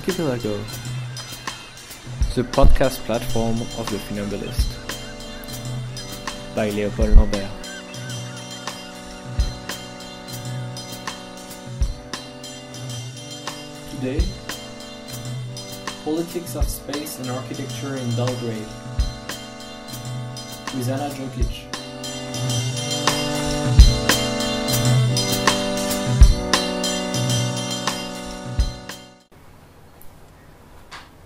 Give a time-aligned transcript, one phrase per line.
[0.00, 0.56] Archipelago,
[2.34, 4.70] the podcast platform of the Funambulist,
[6.56, 7.50] by Léopold Lambert.
[13.90, 14.22] Today,
[16.02, 18.72] politics of space and architecture in Belgrade,
[20.74, 21.69] with Ana Džokić.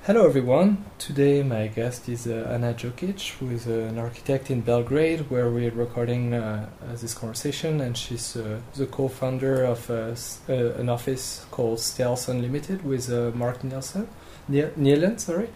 [0.07, 0.85] Hello everyone.
[0.99, 5.49] Today my guest is uh, Ana Džokić, who is uh, an architect in Belgrade, where
[5.49, 10.75] we're recording uh, uh this conversation, and she's uh, the co-founder of uh, s- uh,
[10.79, 14.07] an office called Stealth Unlimited with uh, Mark Nielsen.
[14.47, 15.49] Nie- Nielen, sorry.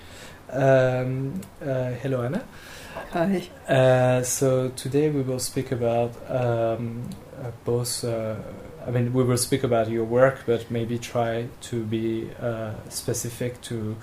[0.51, 2.43] Um, uh, hello, Anna.
[3.13, 3.51] Hi.
[3.69, 7.03] Uh, so today we will speak about um,
[7.37, 8.03] uh, both.
[8.03, 8.37] Uh,
[8.87, 13.61] I mean, we will speak about your work, but maybe try to be uh, specific
[13.69, 13.95] to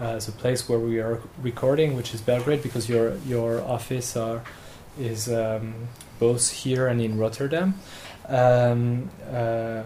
[0.00, 4.42] uh, a place where we are recording, which is Belgrade, because your your office are
[4.98, 5.74] is um,
[6.18, 7.74] both here and in Rotterdam.
[8.28, 9.84] Um, uh,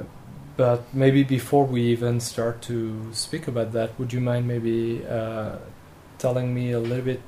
[0.56, 5.56] but maybe before we even start to speak about that, would you mind maybe uh,
[6.18, 7.20] telling me a little bit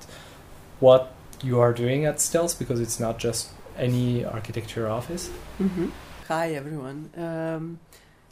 [0.81, 1.12] what
[1.43, 2.59] you are doing at Stealth?
[2.59, 5.29] Because it's not just any architecture office.
[5.59, 5.89] hmm
[6.29, 7.11] Hi, everyone.
[7.17, 7.79] Um,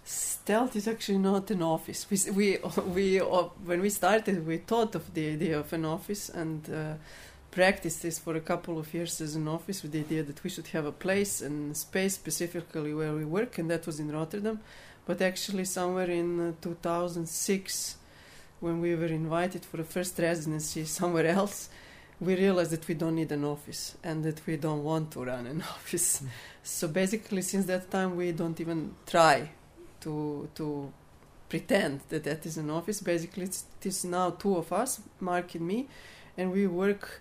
[0.09, 2.07] Stealth is actually not an office.
[2.09, 3.27] We, we, we, uh,
[3.65, 6.95] when we started, we thought of the idea of an office and uh,
[7.51, 10.51] practiced this for a couple of years as an office with the idea that we
[10.51, 14.61] should have a place and space specifically where we work, and that was in Rotterdam.
[15.07, 17.97] But actually, somewhere in uh, 2006,
[18.61, 21.69] when we were invited for the first residency somewhere else,
[22.21, 25.47] we realized that we don't need an office and that we don't want to run
[25.47, 26.23] an office.
[26.63, 29.51] So basically, since that time, we don't even try
[30.07, 30.93] to to
[31.49, 33.01] pretend that that is an office.
[33.01, 35.89] Basically, it's, it is now two of us, Mark and me,
[36.37, 37.21] and we work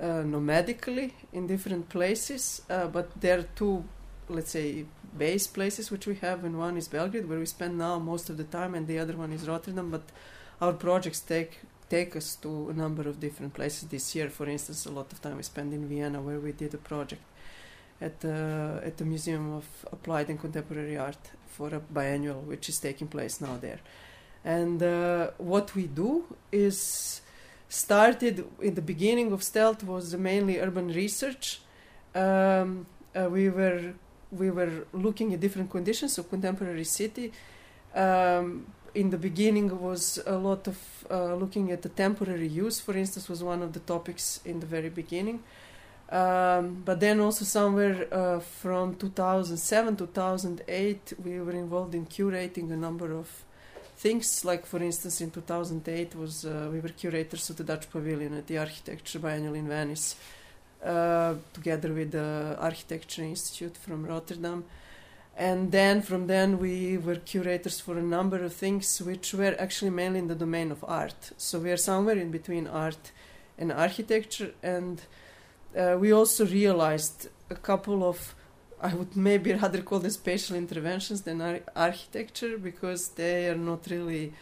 [0.00, 2.62] uh, nomadically in different places.
[2.68, 3.84] Uh, but there are two,
[4.28, 4.84] let's say,
[5.16, 8.36] base places which we have, and one is Belgrade, where we spend now most of
[8.36, 9.90] the time, and the other one is Rotterdam.
[9.90, 10.04] But
[10.60, 14.30] our projects take take us to a number of different places this year.
[14.30, 17.22] For instance, a lot of time we spend in Vienna, where we did a project
[18.02, 22.78] at the at the Museum of Applied and Contemporary Art for a biannual, which is
[22.78, 23.80] taking place now there.
[24.44, 27.20] And uh, what we do is
[27.68, 31.60] started in the beginning of Stealth was mainly urban research.
[32.14, 33.94] Um, uh, we were
[34.30, 37.32] we were looking at different conditions of contemporary city.
[37.94, 40.78] Um, in the beginning was a lot of
[41.10, 44.66] uh, looking at the temporary use for instance was one of the topics in the
[44.66, 45.42] very beginning
[46.12, 52.76] um, but then also somewhere uh, from 2007 2008 we were involved in curating a
[52.76, 53.44] number of
[53.96, 54.44] things.
[54.44, 58.46] Like for instance in 2008 was uh, we were curators of the dutch pavilion at
[58.46, 60.16] the architecture biennial in venice
[60.84, 64.64] uh, together with the architecture institute from rotterdam.
[65.34, 69.92] And then from then we were curators for a number of things which were actually
[69.92, 71.32] mainly in the domain of art.
[71.38, 73.12] So we are somewhere in between art
[73.56, 75.00] and architecture and
[75.76, 78.34] uh, we also realized a couple of
[78.80, 83.86] i would maybe rather call them spatial interventions than ar- architecture because they are not
[83.90, 84.32] really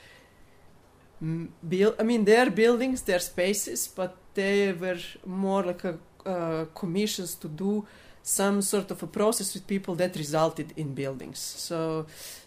[1.68, 1.94] built.
[1.98, 6.66] i mean they are buildings they are spaces but they were more like a uh,
[6.74, 7.86] commissions to do
[8.22, 11.38] some sort of a process with people that resulted in buildings.
[11.38, 12.06] So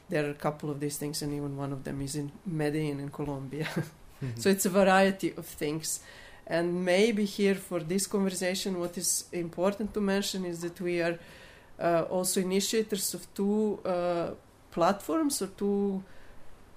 [0.10, 3.00] there are a couple of these things, and even one of them is in Medellin
[3.00, 3.68] in Colombia.
[4.36, 6.02] so it's a variety of things.
[6.48, 11.18] And maybe here for this conversation, what is important to mention is that we are
[11.80, 14.32] uh, also initiators of two uh,
[14.72, 16.04] platforms or two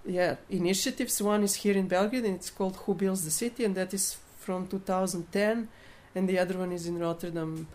[0.04, 1.20] yeah initiatives.
[1.20, 4.16] One is here in Belgrade, and it's called Who Builds the City, and that is
[4.38, 5.68] from 2010,
[6.14, 7.66] and the other one is in Rotterdam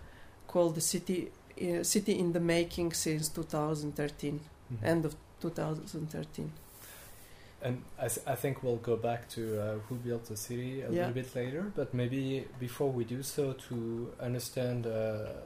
[0.47, 1.29] called the city
[1.61, 4.39] uh, city in the making since 2013
[4.71, 4.83] Mhm.
[4.83, 6.51] end of 2013
[7.63, 10.85] And I, th- I think we'll go back to uh, who built the city a
[10.85, 10.99] Yeah.
[11.07, 14.89] little bit later, but maybe before we do so, to understand uh,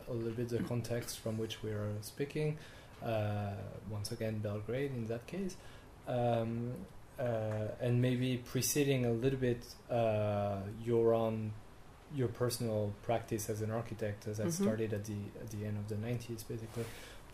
[0.07, 2.57] a little bit the context from which we are speaking,
[3.03, 3.51] uh,
[3.89, 5.57] once again, Belgrade in that case,
[6.07, 6.71] um,
[7.19, 7.23] uh,
[7.81, 11.51] and maybe preceding a little bit uh, your own
[12.13, 14.51] your personal practice as an architect, as I Mhm.
[14.53, 16.85] started at the at the end of the 90s, basically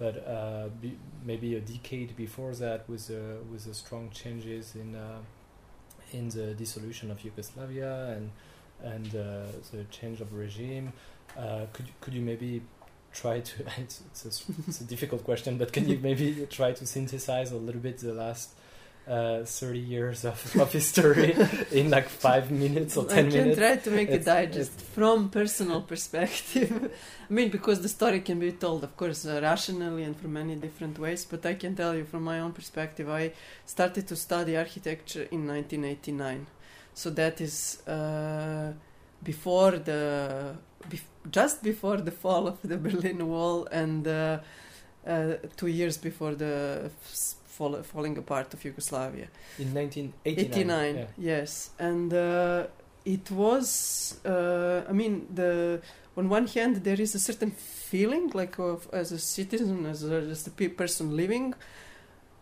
[0.02, 3.16] but uh, be, maybe a decade before that with uh,
[3.52, 5.20] with the strong changes in uh,
[6.12, 8.32] in the dissolution of Yugoslavia and
[8.84, 10.92] and uh, the change of regime.
[11.38, 12.64] Uh, could could you maybe
[13.14, 13.54] try to?
[13.78, 17.58] It's, it's, a, it's a difficult question, but can you maybe try to synthesize a
[17.68, 18.50] little bit the last
[19.08, 21.36] uh, 30 years of, of history
[21.72, 23.58] in like five minutes or 10 I can minutes.
[23.58, 26.92] try to make a digest from personal perspective.
[27.30, 30.56] I mean, because the story can be told, of course, uh, rationally and from many
[30.56, 31.26] different ways.
[31.26, 33.10] But I can tell you from my own perspective.
[33.10, 33.34] I
[33.66, 36.46] started to study architecture in 1989,
[36.94, 38.74] so that is uh,
[39.24, 40.56] before the
[40.90, 44.40] bef- just before the fall of the Berlin Wall and uh,
[45.08, 46.92] uh, two years before the
[47.56, 49.28] fall, falling apart of Yugoslavia.
[49.60, 50.96] In 1989.
[50.96, 51.06] yeah.
[51.18, 52.68] yes and uh,
[53.06, 55.82] it was uh, i mean the
[56.18, 60.22] on one hand there is a certain feeling like of as a citizen as a,
[60.22, 61.54] just a person living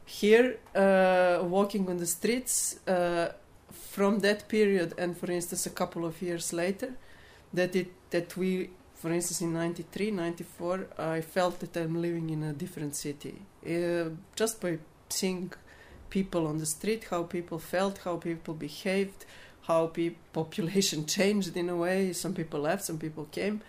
[0.05, 3.31] here uh, walking on the streets uh,
[3.71, 6.89] from that period and for instance a couple of years later
[7.53, 12.43] that it that we for instance in 93 94 i felt that i'm living in
[12.43, 13.35] a different city
[13.65, 14.77] uh, just by
[15.09, 15.51] seeing
[16.09, 19.25] people on the street, how people felt, how people behaved,
[19.63, 22.13] how pe- population changed in a way.
[22.13, 23.61] Some people left, some people came.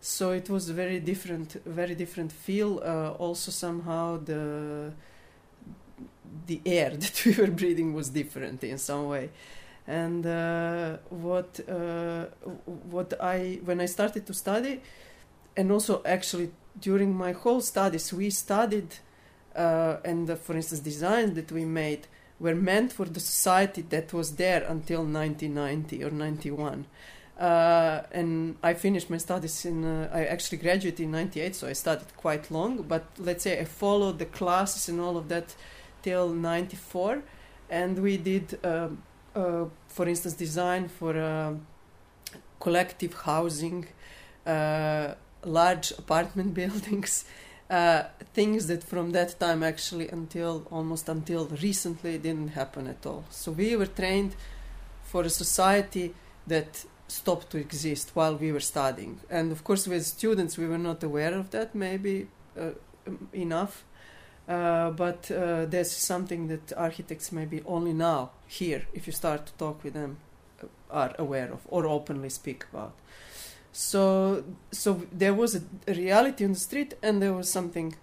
[0.00, 2.80] So it was very different, very different feel.
[2.82, 4.92] Uh, also, somehow the
[6.46, 9.30] the air that we were breathing was different in some way.
[9.86, 12.26] And uh, what uh,
[12.64, 14.80] what I when I started to study,
[15.56, 18.94] and also actually during my whole studies, we studied
[19.56, 22.06] uh, and for instance designs that we made
[22.38, 26.86] were meant for the society that was there until 1990 or 91
[27.38, 31.72] uh, and I finished my studies in uh, I actually graduated in 98 so I
[31.72, 35.54] studied quite long but let's say I followed the classes and all of that
[36.02, 37.22] till 94
[37.70, 39.02] and we did um,
[39.34, 41.54] uh, for instance design for uh,
[42.58, 43.86] collective housing
[44.46, 45.14] uh,
[45.44, 47.24] large apartment buildings
[47.70, 48.02] uh,
[48.34, 53.24] things that from that time actually until almost until recently didn't happen at all.
[53.30, 54.34] So we were trained
[55.04, 56.14] for a society
[56.46, 59.20] that stopped to exist while we were studying.
[59.30, 62.28] And of course, with students, we were not aware of that maybe
[62.58, 62.70] uh,
[63.32, 63.84] enough.
[64.48, 69.52] Uh, but uh, there's something that architects maybe only now, here, if you start to
[69.52, 70.16] talk with them,
[70.60, 72.94] uh, are aware of or openly speak about.
[73.72, 75.62] So, so there was a,
[75.92, 77.94] reality on the street, and there was something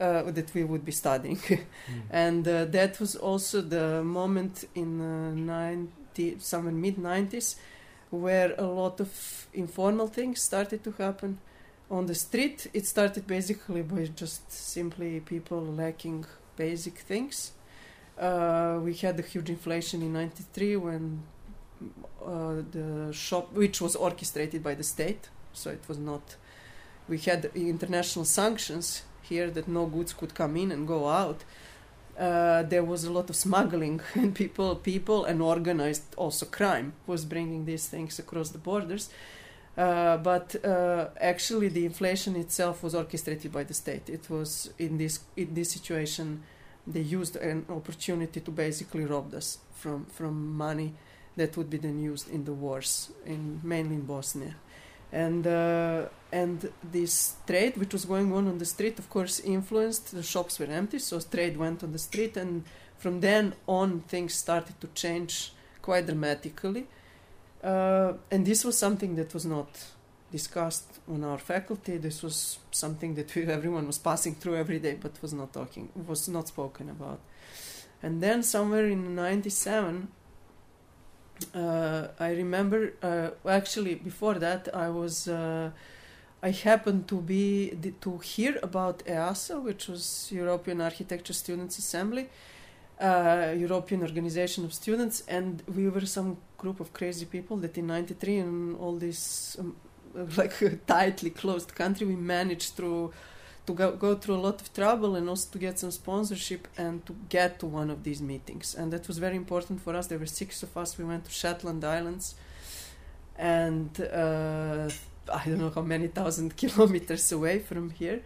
[0.00, 1.36] uh, that we would be studying,
[1.90, 2.02] Mm.
[2.10, 7.56] and uh, that was also the moment in uh, 90, somewhere mid 90s,
[8.10, 11.38] where a lot of informal things started to happen.
[11.90, 16.24] On the street, it started basically by just simply people lacking
[16.56, 17.52] basic things.
[18.18, 21.22] Uh, we had a huge inflation in '93 when
[22.24, 26.36] the shop, which was orchestrated by the state, so it was not.
[27.08, 31.44] We had international sanctions here that no goods could come in and go out.
[32.18, 37.24] Uh, there was a lot of smuggling, and people, people, and organized also crime was
[37.24, 39.10] bringing these things across the borders.
[39.76, 44.10] Uh, but uh, actually, the inflation itself was orchestrated by the state.
[44.10, 46.42] It was in this in this situation,
[46.86, 50.94] they used an opportunity to basically rob us from from money
[51.36, 54.54] that would be then used in the wars in mainly in Bosnia,
[55.12, 60.12] and uh, and this trade which was going on on the street, of course, influenced.
[60.12, 62.64] The shops were empty, so trade went on the street, and
[62.98, 66.86] from then on things started to change quite dramatically.
[67.62, 69.68] Uh, and this was something that was not
[70.30, 71.96] discussed on our faculty.
[71.98, 75.88] This was something that we, everyone was passing through every day, but was not talking,
[76.06, 77.20] was not spoken about.
[78.02, 80.08] And then somewhere in '97,
[81.54, 82.92] uh, I remember.
[83.02, 85.28] Uh, actually, before that, I was.
[85.28, 85.70] Uh,
[86.42, 92.30] I happened to be to hear about EASA, which was European Architecture Students Assembly,
[92.98, 97.88] uh, European Organization of Students, and we were some group of crazy people that in
[97.88, 99.76] '93 in all this um,
[100.36, 100.54] like
[100.86, 103.12] tightly closed country, we managed through
[103.70, 107.04] to go, go through a lot of trouble and also to get some sponsorship and
[107.06, 108.74] to get to one of these meetings.
[108.74, 110.06] And that was very important for us.
[110.08, 110.98] There were six of us.
[110.98, 112.34] We went to Shetland Islands,
[113.36, 114.88] and uh,
[115.32, 118.20] I don't know how many thousand kilometers away from here.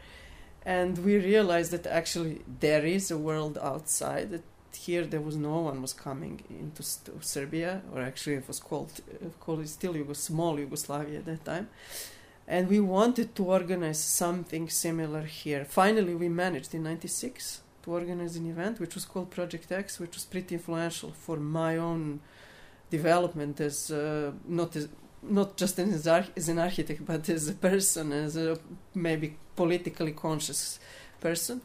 [0.66, 4.30] And we realized that actually there is a world outside.
[4.30, 4.42] That
[4.74, 9.28] here there was no one was coming into Serbia, or actually it was called uh,
[9.40, 11.68] called still Yugos- small Yugoslavia at that time.
[12.46, 15.64] And we wanted to organize something similar here.
[15.64, 20.14] Finally, we managed in '96 to organize an event which was called Project X, which
[20.14, 22.20] was pretty influential for my own
[22.90, 24.88] development as uh, not as
[25.22, 28.58] not just as, ar- as an architect, but as a person, as a
[28.94, 30.78] maybe politically conscious
[31.20, 31.62] person.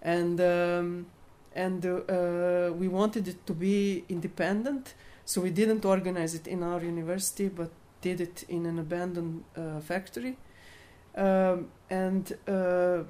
[0.00, 1.06] And um,
[1.54, 4.94] and uh, we wanted it to be independent.
[5.24, 7.70] So we didn't organize it in our university, but
[8.02, 10.36] did it in an abandoned uh, factory.
[11.14, 13.04] Um, and uh,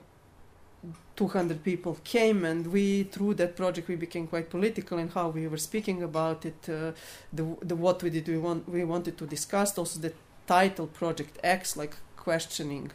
[1.17, 5.47] 200 people came, and we through that project we became quite political in how we
[5.47, 6.69] were speaking about it.
[6.69, 6.93] Uh,
[7.33, 10.13] the the what we did we want we wanted to discuss also the
[10.47, 12.91] title Project X, like questioning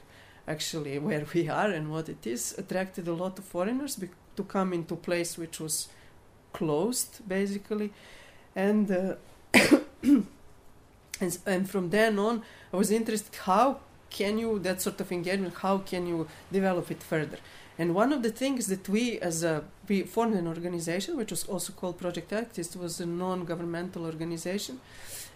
[0.48, 4.00] actually where we are and what it is, attracted a lot of foreigners
[4.36, 5.88] to come into place which was
[6.54, 7.94] closed basically,
[8.56, 9.18] and.
[11.20, 15.54] And, and from then on, I was interested how can you that sort of engagement
[15.56, 17.38] how can you develop it further?
[17.80, 21.44] And one of the things that we as a we formed an organization which was
[21.44, 24.80] also called project actist was a non-governmental organization.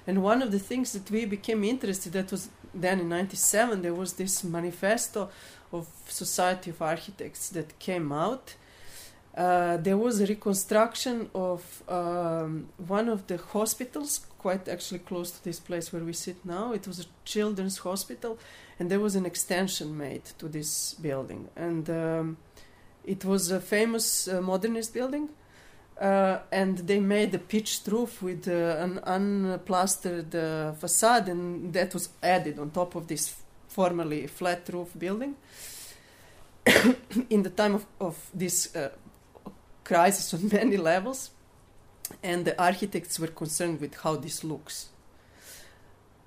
[0.07, 3.93] And one of the things that we became interested that was then in 97 there
[3.93, 5.29] was this manifesto
[5.71, 8.55] of society of architects that came out.
[9.38, 15.43] Uh, there was a reconstruction of um, one of the hospitals quite actually close to
[15.43, 16.74] this place where we sit now.
[16.74, 18.39] It was a children's hospital
[18.79, 21.50] and there was an extension made to this building.
[21.55, 22.38] And um,
[23.05, 25.29] it was a famous uh, modernist building
[26.00, 31.93] uh, and they made a pitched roof with uh, an unplastered uh, facade and that
[31.93, 33.36] was added on top of this
[33.67, 35.36] formerly flat roof building.
[37.29, 38.89] In the time of, of this uh,
[39.83, 41.29] crisis on many levels
[42.24, 44.89] and the architects were concerned with how this looks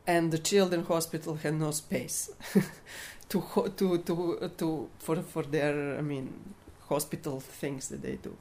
[0.07, 2.31] and the children hospital had no space
[3.29, 3.43] to
[3.77, 6.55] to to to for for their I mean
[6.89, 8.37] hospital things that they do.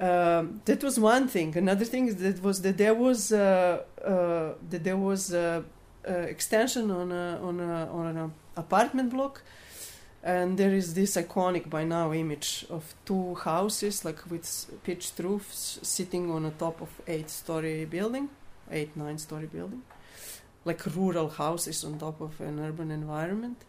[0.00, 1.56] Um, that was one thing.
[1.56, 5.62] Another thing that was that there was uh, uh, that there was uh,
[6.06, 9.42] extension on a on a on an apartment block,
[10.22, 14.46] and there is this iconic by now image of two houses like with
[14.84, 18.28] pitched roofs sitting on the top of eight story building,
[18.70, 19.82] eight nine story building
[20.64, 23.64] like rural houses on top of an urban environment.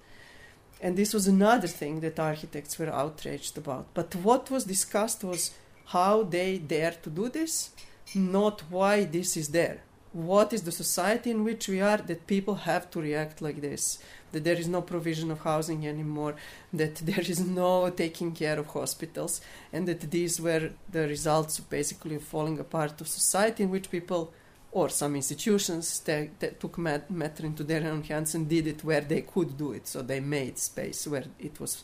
[0.81, 3.87] And this was another thing that architects were outraged about.
[3.93, 5.51] But what was discussed was
[5.85, 7.69] how they dare to do this,
[8.15, 9.83] not why this is there.
[10.13, 13.99] What is the society in which we are that people have to react like this?
[14.33, 16.35] That there is no provision of housing anymore,
[16.73, 19.41] that there is no taking care of hospitals,
[19.71, 24.33] and that these were the results basically of falling apart of society in which people
[24.71, 29.21] or some institutions took mat- matter into their own hands and did it where they
[29.21, 29.85] could do it.
[29.85, 31.83] So they made space where it was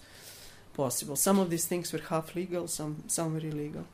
[0.73, 1.15] possible.
[1.15, 3.85] Some of these things were half legal, some some were illegal,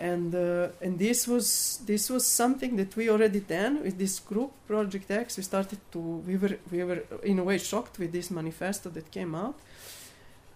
[0.00, 4.50] and uh, and this was this was something that we already then with this group
[4.66, 5.36] Project X.
[5.36, 9.10] We started to we were we were in a way shocked with this manifesto that
[9.10, 9.56] came out.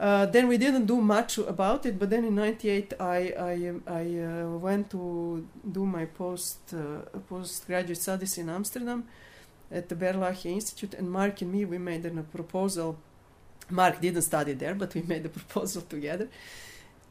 [0.00, 3.18] Uh, then we didn't do much about it, but then in '98 I
[3.52, 9.04] I, I uh, went to do my post uh, postgraduate studies in Amsterdam
[9.70, 12.96] at the Berlage Institute, and Mark and me we made a proposal.
[13.70, 16.28] Mark didn't study there, but we made a proposal together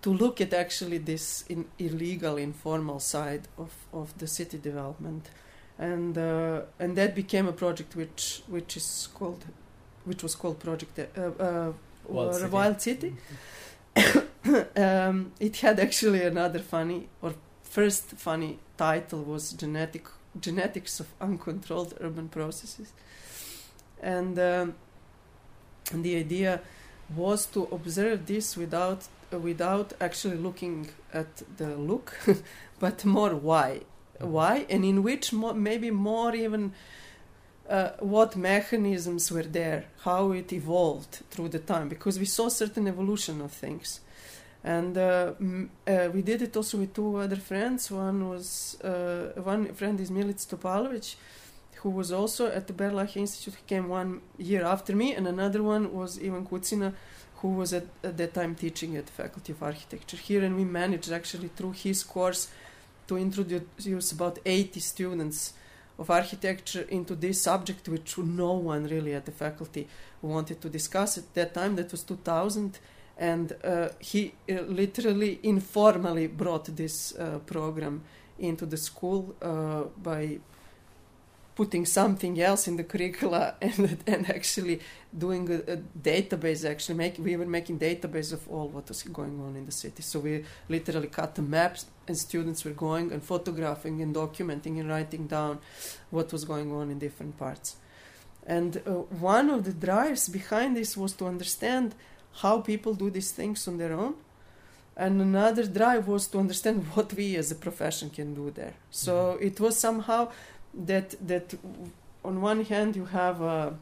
[0.03, 5.29] to look at actually this in illegal informal side of, of the city development,
[5.79, 9.45] and uh, and that became a project which which is called
[10.05, 10.99] which was called Project.
[10.99, 11.73] Uh, uh,
[12.05, 12.49] Wild City.
[12.49, 13.15] Wild City.
[14.75, 17.33] um, it had actually another funny or
[17.63, 20.05] first funny title was genetic
[20.39, 22.91] genetics of uncontrolled urban processes,
[24.01, 24.75] and um,
[25.93, 26.59] and the idea
[27.15, 29.07] was to observe this without
[29.39, 32.17] without actually looking at the look,
[32.79, 33.81] but more why
[34.19, 36.73] why and in which mo- maybe more even
[37.69, 42.87] uh, what mechanisms were there, how it evolved through the time, because we saw certain
[42.87, 44.01] evolution of things.
[44.63, 47.89] And uh, m- uh, we did it also with two other friends.
[47.89, 51.15] One was uh, one friend is Milic Topalovic,
[51.75, 53.55] who was also at the Berlage Institute.
[53.67, 56.93] Came one year after me, and another one was Ivan Kucina,
[57.43, 60.43] who was at, at that time teaching at the Faculty of Architecture here.
[60.45, 62.49] And we managed actually through his course
[63.07, 65.53] to introduce about 80 students
[65.99, 69.87] of architecture into this subject, which no one really at the faculty
[70.21, 71.75] wanted to discuss at that time.
[71.75, 72.79] That was 2000,
[73.17, 78.03] and uh, he uh, literally informally brought this uh, program
[78.39, 80.39] into the school uh, by
[81.55, 84.79] putting something else in the curricula and and actually
[85.15, 89.39] doing a, a database actually make we were making database of all what was going
[89.45, 93.21] on in the city so we literally cut the maps and students were going and
[93.23, 95.59] photographing and documenting and writing down
[96.09, 97.75] what was going on in different parts
[98.45, 98.91] and uh,
[99.35, 101.93] one of the drives behind this was to understand
[102.41, 104.15] how people do these things on their own
[104.95, 108.75] and another drive was to understand what we as a profession can do there.
[108.91, 109.41] So Mhm.
[109.49, 110.29] it was somehow
[110.73, 111.53] that that
[112.23, 113.75] on one hand you have a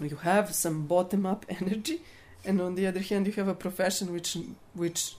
[0.00, 2.00] you have some bottom up energy,
[2.44, 4.36] and on the other hand you have a profession which
[4.74, 5.16] which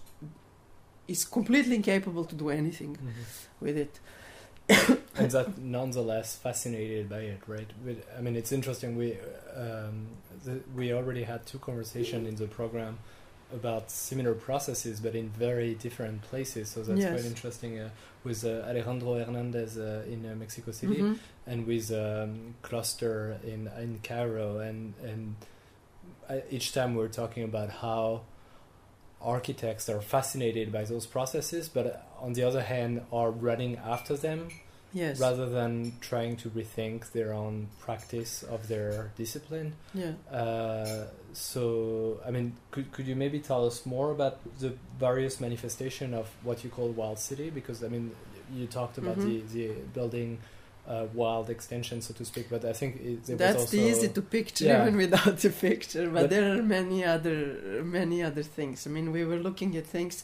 [1.08, 2.98] is completely incapable to do anything
[3.60, 4.00] with it.
[5.16, 7.70] and that nonetheless fascinated by it, right?
[7.86, 8.96] With, I mean, it's interesting.
[8.96, 9.18] We
[9.56, 10.08] um,
[10.44, 12.98] the, we already had two conversations in the program
[13.54, 16.70] about similar processes, but in very different places.
[16.70, 17.12] So that's Yes.
[17.14, 17.80] quite interesting.
[17.80, 17.90] Uh,
[18.24, 21.20] with uh, Alejandro Hernandez uh, in uh, Mexico City, Mhm.
[21.46, 25.36] and with um, Cluster in in Cairo, and and
[26.50, 28.22] each time we're talking about how
[29.22, 34.16] architects are fascinated by those processes, but uh, on the other hand, are running after
[34.18, 34.50] them
[35.02, 35.20] Yes.
[35.20, 35.72] rather than
[36.10, 39.70] trying to rethink their own practice of their discipline.
[39.94, 40.14] yeah.
[40.42, 41.64] Uh, so,
[42.28, 44.72] I mean, could, could you maybe tell us more about the
[45.08, 47.48] various manifestation of what you call wild city?
[47.60, 48.06] Because I mean,
[48.58, 49.26] you talked about Mhm.
[49.32, 50.32] the the building
[50.88, 52.46] uh, wild extension, so to speak.
[52.56, 54.82] But I think it, That's was also easy to picture Yeah.
[54.84, 57.40] even without the picture, but, But- there are many other
[58.00, 58.78] many other things.
[58.88, 60.16] I mean, we were looking at things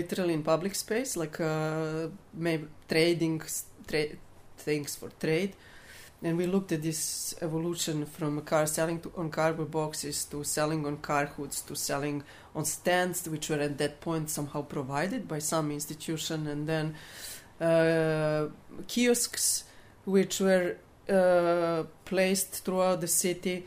[0.00, 2.08] literally in public space, like uh,
[2.46, 3.42] maybe trading
[4.56, 5.54] things for trade,
[6.22, 10.84] and we looked at this evolution from car selling to, on cardboard boxes to selling
[10.86, 15.38] on car hoods to selling on stands, which were at that point somehow provided by
[15.38, 16.94] some institution, and then
[17.60, 18.48] uh,
[18.86, 19.64] kiosks,
[20.04, 20.76] which were
[21.08, 23.64] uh, placed throughout the city,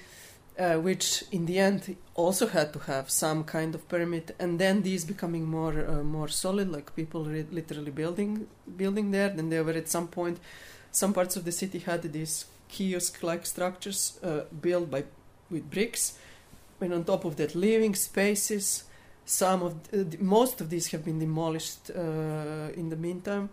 [0.61, 4.83] uh, which in the end also had to have some kind of permit, and then
[4.83, 9.29] these becoming more uh, more solid, like people re- literally building building there.
[9.29, 10.37] Then they were at some point,
[10.91, 15.03] some parts of the city had these kiosk-like structures uh, built by
[15.49, 16.17] with bricks,
[16.79, 18.83] and on top of that, living spaces.
[19.25, 23.49] Some of uh, most of these have been demolished uh, in the meantime.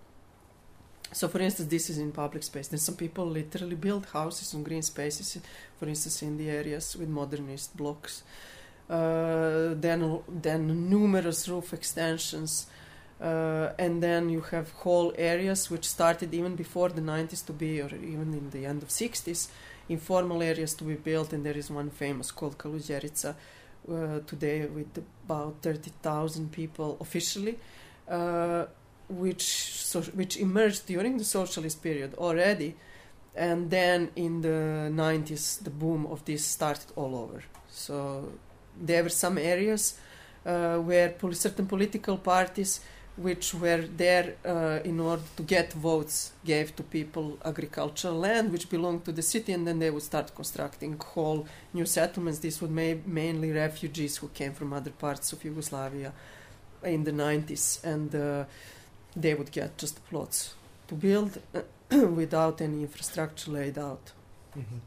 [1.12, 2.68] So, for instance, this is in public space.
[2.68, 5.38] Then some people literally build houses on green spaces,
[5.79, 8.23] for instance, in the areas with modernist blocks.
[8.88, 12.66] Uh, then, then numerous roof extensions,
[13.21, 17.81] uh, and then you have whole areas which started even before the 90s to be,
[17.81, 19.49] or even in the end of 60s,
[19.88, 21.33] informal areas to be built.
[21.33, 23.35] And there is one famous called Kaluđerica
[23.90, 27.59] uh, today with about 30,000 people officially.
[28.09, 28.66] Uh,
[29.09, 32.77] which so, which emerged during the socialist period already,
[33.35, 37.42] and then in the 90s the boom of this started all over.
[37.71, 38.33] So
[38.81, 39.99] there were some areas
[40.47, 42.81] uh, where pol- certain political parties
[43.16, 48.71] which were there uh, in order to get votes gave to people agricultural land which
[48.71, 52.71] belonged to the city and then they would start constructing whole new settlements this would
[52.71, 56.12] ma- mainly refugees who came from other parts of Yugoslavia
[56.85, 58.44] in the 90s and uh,
[59.20, 60.54] they would get just plots
[60.88, 61.38] to build
[61.90, 64.12] without any infrastructure laid out.
[64.57, 64.81] Mhm.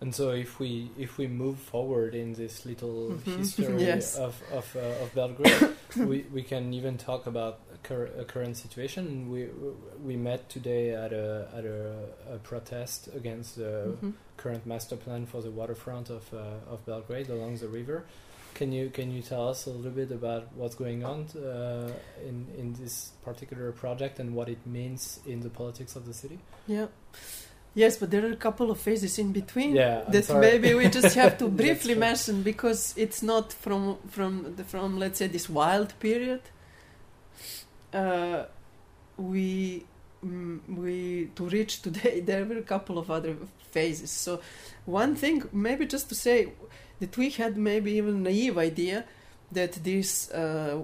[0.00, 3.36] And so, if we if we move forward in this little Mhm.
[3.38, 4.16] history Yes.
[4.16, 5.74] of of, uh, of Belgrade,
[6.10, 9.30] we we can even talk about cur- current situation.
[9.30, 9.48] We
[10.04, 14.12] we met today at a at a, a protest against the Mhm.
[14.36, 18.04] current master plan for the waterfront of uh, of Belgrade along the river.
[18.54, 21.90] Can you can you tell us a little bit about what's going on uh,
[22.28, 26.38] in in this particular project and what it means in the politics of the city?
[26.66, 26.86] Yeah.
[27.74, 30.40] Yes, but there are a couple of phases in between Yeah, I'm that sorry.
[30.40, 35.18] maybe we just have to briefly mention because it's not from from the, from let's
[35.18, 36.40] say this wild period.
[37.92, 38.44] Uh,
[39.16, 39.84] we
[40.24, 43.36] mm, we to reach today there were a couple of other
[43.70, 44.10] phases.
[44.10, 44.40] So
[44.84, 46.52] one thing maybe just to say
[47.00, 49.04] that we had maybe even naive idea
[49.50, 50.78] that this uh,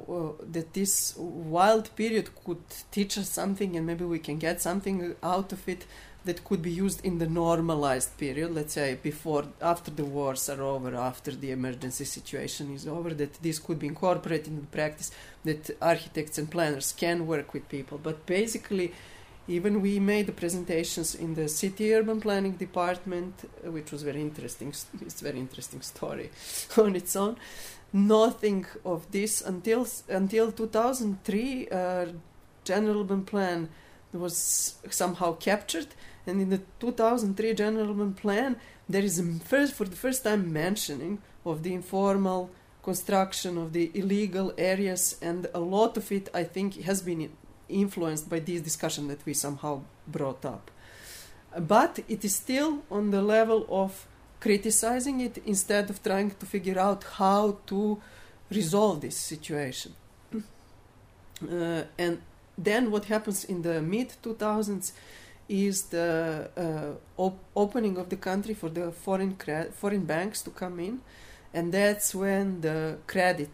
[0.50, 5.52] that this wild period could teach us something and maybe we can get something out
[5.52, 5.84] of it
[6.24, 10.62] that could be used in the normalized period let's say before after the wars are
[10.62, 15.10] over after the emergency situation is over that this could be incorporated in practice
[15.44, 17.98] that architects and planners can work with people.
[18.02, 18.92] But basically
[19.46, 23.34] even we made the presentations in the city urban planning department
[23.64, 24.68] which was very interesting
[25.02, 26.30] it's very interesting story
[26.78, 27.36] on its own.
[27.92, 32.06] Nothing of this until until 2003 uh,
[32.64, 33.68] general urban plan
[34.12, 35.88] was somehow captured
[36.26, 38.56] and in the 2003 general plan
[38.88, 42.50] there is first for the first time mentioning of the informal
[42.82, 47.30] construction of the illegal areas and a lot of it i think has been
[47.68, 50.70] influenced by this discussion that we somehow brought up.
[51.58, 54.06] But it is still on the level of
[54.40, 58.00] criticizing it instead of trying to figure out how to
[58.50, 59.94] resolve this situation.
[61.42, 62.22] Uh, and
[62.56, 64.92] then what happens in the mid 2000s
[65.48, 70.50] is the uh, op- opening of the country for the foreign cre- foreign banks to
[70.50, 71.00] come in,
[71.52, 73.50] and that's when the credit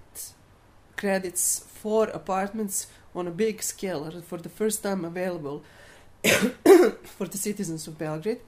[0.96, 5.62] credits for apartments on a big scale are for the first time available
[7.02, 8.40] for the citizens of Belgrade.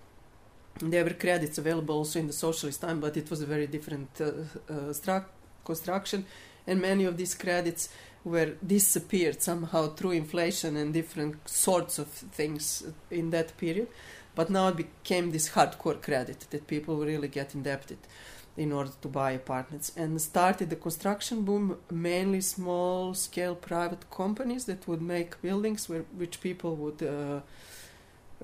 [0.79, 4.09] There were credits available also in the socialist time, but it was a very different
[4.21, 5.25] uh, uh, stru-
[5.65, 6.27] construction,
[6.67, 7.89] and many of these credits
[8.25, 13.89] were disappeared somehow through inflation and different sorts of things in that period.
[14.35, 17.99] But now it became this hardcore credit that people really get indebted
[18.57, 24.67] in order to buy apartments and started the construction boom mainly small scale private companies
[24.67, 27.41] that would make buildings where which people would uh,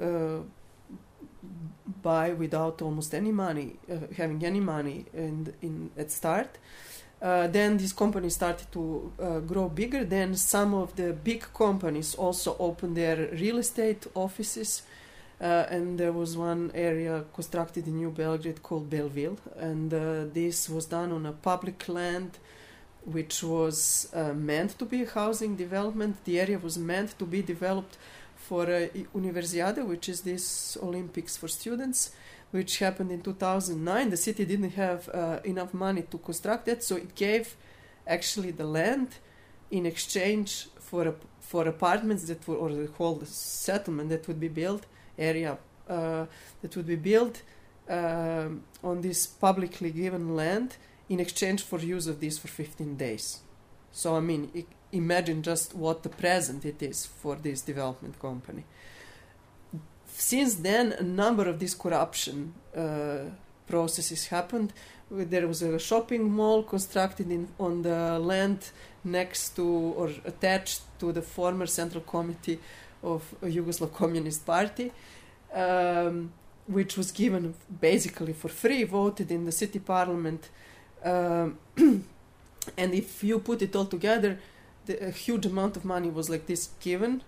[0.03, 0.41] uh,
[2.03, 6.57] buy without almost any money uh, having any money in, in at start
[7.21, 10.05] uh, then these companies started to uh, grow bigger.
[10.05, 14.83] Then some of the big companies also opened their real estate offices.
[15.41, 20.69] Uh, and there was one area constructed in New Belgrade called Belville, and uh, this
[20.69, 22.39] was done on a public land
[23.05, 26.17] which was uh, meant to be a housing development.
[26.25, 27.97] The area was meant to be developed
[28.35, 32.11] for uh, Universiade, which is this Olympics for students
[32.51, 34.11] which happened in 2009.
[34.11, 37.57] The city didn't have uh, enough money to construct it, so it gave
[38.07, 39.17] actually the land
[39.71, 44.49] in exchange for a, for apartments that were or the whole settlement that would be
[44.49, 44.87] built
[45.19, 45.59] area
[45.89, 46.25] uh,
[46.63, 47.43] that would be built
[47.91, 48.49] uh,
[48.83, 50.77] on this publicly given land
[51.09, 53.41] in exchange for use of this for 15 days.
[53.93, 58.65] So I mean, imagine just what the present it is for this development company
[60.19, 63.31] since then, a number of these corruption uh,
[63.69, 64.73] processes happened.
[65.11, 68.71] There was a shopping mall constructed in, on the land
[69.05, 72.59] next to or attached to the former Central Committee
[73.03, 74.91] of Yugoslav Communist Party,
[75.55, 76.33] um,
[76.67, 80.51] which was given basically for free, voted in the city parliament.
[81.05, 81.59] Um,
[82.77, 84.37] and if you put it all together,
[84.85, 87.23] the, a huge amount of money was like this given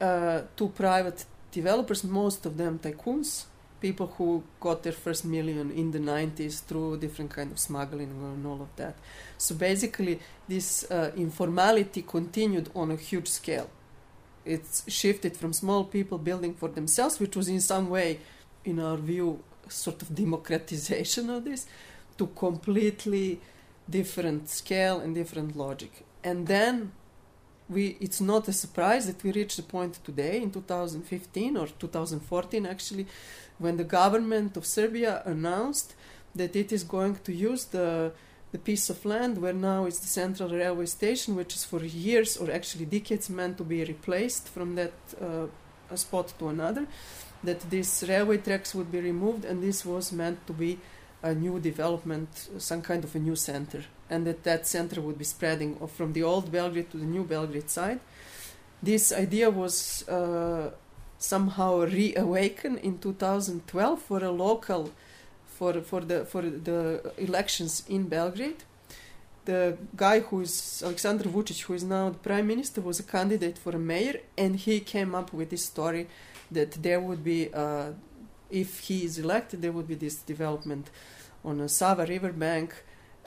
[0.00, 3.46] uh, to private developers, most of them tycoons,
[3.80, 8.46] people who got their first million in the 90s through different kind of smuggling and
[8.46, 8.94] all of that.
[9.38, 13.68] So basically, this uh, informality continued on a huge scale.
[14.44, 18.20] It's shifted from small people building for themselves, which was in some way,
[18.64, 19.28] in our view,
[19.68, 21.66] sort of democratization of this,
[22.18, 23.40] to completely
[23.88, 25.92] different scale and different logic.
[26.22, 26.92] And then
[27.68, 32.66] we it's not a surprise that we reached the point today in 2015 or 2014
[32.66, 33.06] actually
[33.58, 35.94] when the government of Serbia announced
[36.34, 38.12] that it is going to use the
[38.52, 42.36] the piece of land where now is the central railway station which is for years
[42.36, 45.46] or actually decades meant to be replaced from that uh,
[45.96, 46.86] spot to another
[47.42, 50.78] that these railway tracks would be removed and this was meant to be
[51.24, 55.24] a new development some kind of a new center and that that center would be
[55.24, 58.00] spreading from the old Belgrade to the new Belgrade side.
[58.82, 60.70] This idea was uh,
[61.18, 64.92] somehow reawakened in 2012 for a local,
[65.46, 68.62] for for the for the elections in Belgrade.
[69.46, 73.58] The guy who is Aleksandar Vučić, who is now the prime minister, was a candidate
[73.58, 76.06] for a mayor, and he came up with this story
[76.50, 77.92] that there would be, uh,
[78.50, 80.90] if he is elected, there would be this development
[81.44, 82.74] on a Sava river bank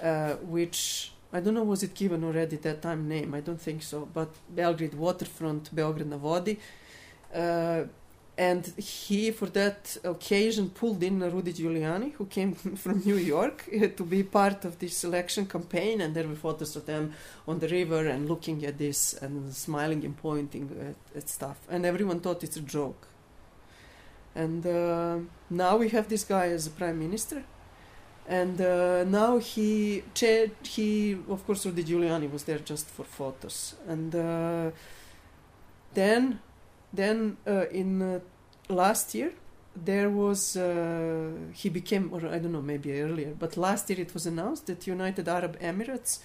[0.01, 3.33] uh, which I don't know was it given already that time name?
[3.33, 4.07] I don't think so.
[4.13, 6.57] But Belgrade waterfront Beograd na vodi
[7.33, 7.83] uh,
[8.37, 12.53] and he for that occasion pulled in Rudy Giuliani who came
[12.83, 16.75] from New York uh, to be part of this election campaign and there were photos
[16.75, 17.13] of them
[17.47, 21.57] on the river and looking at this and smiling and pointing at, at stuff.
[21.69, 23.07] And everyone thought it's a joke
[24.37, 25.17] and uh,
[25.49, 27.43] now we have this guy as a prime minister.
[28.27, 33.75] And uh, now he cha- he of course Rudy Giuliani was there just for photos.
[33.87, 34.71] And uh,
[35.93, 36.39] then
[36.93, 38.19] then uh, in uh,
[38.69, 39.31] last year
[39.75, 44.13] there was uh, he became or I don't know maybe earlier but last year it
[44.13, 46.19] was announced that United Arab Emirates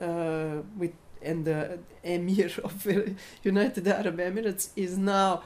[0.00, 0.92] uh, with
[1.22, 2.86] and the emir of
[3.42, 5.42] United Arab Emirates is now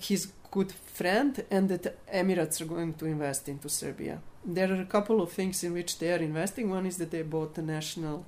[0.00, 4.86] his good friend and that Emirates are going to invest into Serbia there are a
[4.86, 6.70] couple of things in which they are investing.
[6.70, 8.24] One is that they bought the national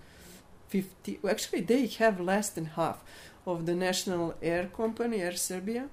[0.68, 3.02] 50, actually, they have less than half
[3.46, 5.88] of the national air company, Air Serbia.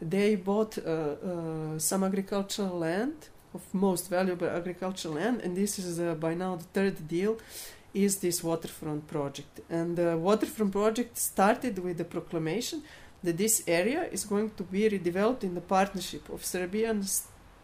[0.00, 5.98] They bought uh, uh, some agricultural land, of most valuable agricultural land, and this is
[5.98, 7.38] uh, by now the third deal
[7.94, 9.60] is this waterfront project.
[9.70, 12.82] And the waterfront project started with the proclamation
[13.26, 17.02] that this area is going to be redeveloped in the partnership of Serbia and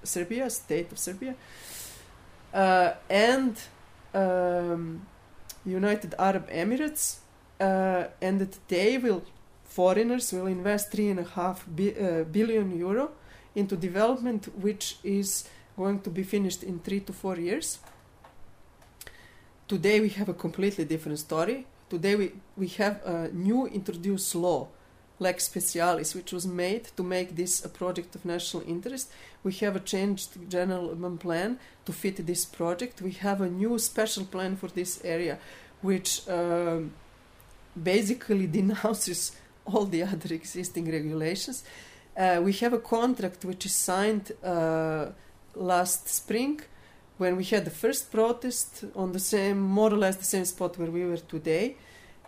[0.03, 1.35] Serbia, state of Serbia,
[2.53, 3.57] uh, and
[4.15, 5.07] um,
[5.65, 7.19] United Arab Emirates,
[7.61, 9.23] uh, and that they will
[9.65, 13.11] foreigners will invest three and a half bi- uh, billion euro
[13.55, 17.79] into development, which is going to be finished in three to four years.
[19.69, 21.67] Today we have a completely different story.
[21.89, 24.69] Today we, we have a new introduced law,
[25.23, 29.11] Lex Specialis, which was made to make this a project of national interest.
[29.45, 33.01] We have a changed general urban plan to fit this project.
[33.01, 35.39] We have a new special plan for this area,
[35.81, 36.93] which um,
[37.81, 41.65] basically denounces all the other existing regulations.
[42.17, 45.07] Uh, we have a contract which is signed uh,
[45.55, 46.61] last spring
[47.19, 50.77] when we had the first protest on the same, more or less the same spot
[50.79, 51.77] where we were today.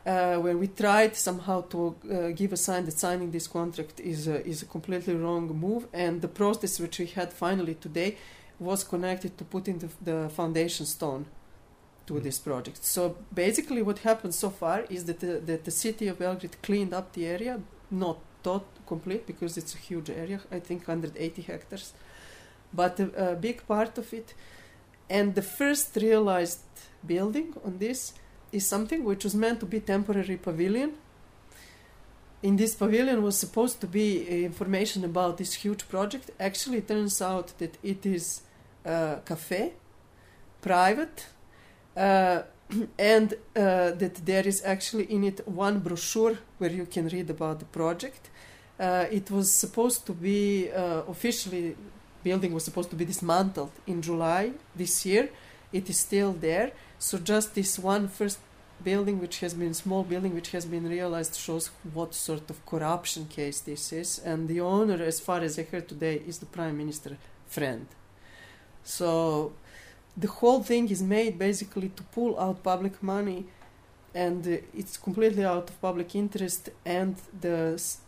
[0.06, 4.28] Uh, when we tried somehow to uh, give a sign that signing this contract is
[4.28, 8.16] a, is a completely wrong move, and the protest which we had finally today
[8.58, 11.24] was connected to putting the, the foundation stone
[12.06, 12.22] to Mm.
[12.22, 12.84] this project.
[12.84, 16.92] So basically, what happened so far is that the, that the city of Belgrade cleaned
[16.92, 21.94] up the area, not tot complete because it's a huge area, I think 180 hectares,
[22.72, 24.34] but a, a big part of it.
[25.08, 26.60] And the first realized
[27.06, 28.12] building on this
[28.54, 30.92] is something which was meant to be temporary pavilion.
[32.42, 36.30] In this pavilion was supposed to be information about this huge project.
[36.38, 38.42] Actually, it turns out that it is
[38.84, 39.72] a cafe,
[40.60, 41.26] private,
[41.96, 42.42] uh,
[42.98, 47.58] and uh, that there is actually in it one brochure where you can read about
[47.60, 48.30] the project.
[48.78, 51.76] Uh, it was supposed to be uh, officially
[52.24, 55.28] building was supposed to be dismantled in July this year.
[55.72, 56.72] It is still there.
[57.04, 58.38] So just this one first
[58.82, 63.26] building, which has been small building, which has been realized, shows what sort of corruption
[63.26, 64.18] case this is.
[64.24, 67.86] And the owner, as far as I heard today, is the prime minister friend.
[68.84, 69.52] So
[70.16, 73.44] the whole thing is made basically to pull out public money
[74.14, 77.58] and uh, it's completely out of public interest and the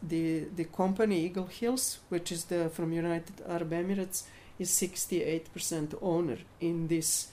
[0.02, 4.22] the the company Eagle Hills which is the from United Arab Emirates
[4.58, 7.28] is 68% owner in this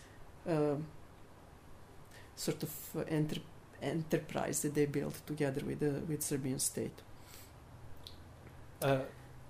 [0.50, 0.76] uh,
[2.36, 3.42] sort of uh, enter-
[3.82, 7.02] enterprise that they built together with the with Serbian state
[8.82, 9.00] Uh,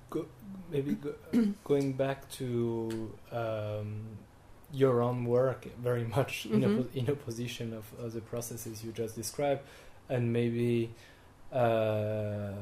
[0.09, 0.25] go,
[0.71, 1.13] maybe go,
[1.63, 4.03] going back to um,
[4.71, 6.69] your own work, very much in, Mhm.
[6.69, 9.61] oppo- in opposition of, of the processes you just described,
[10.09, 10.91] and maybe
[11.51, 12.53] uh,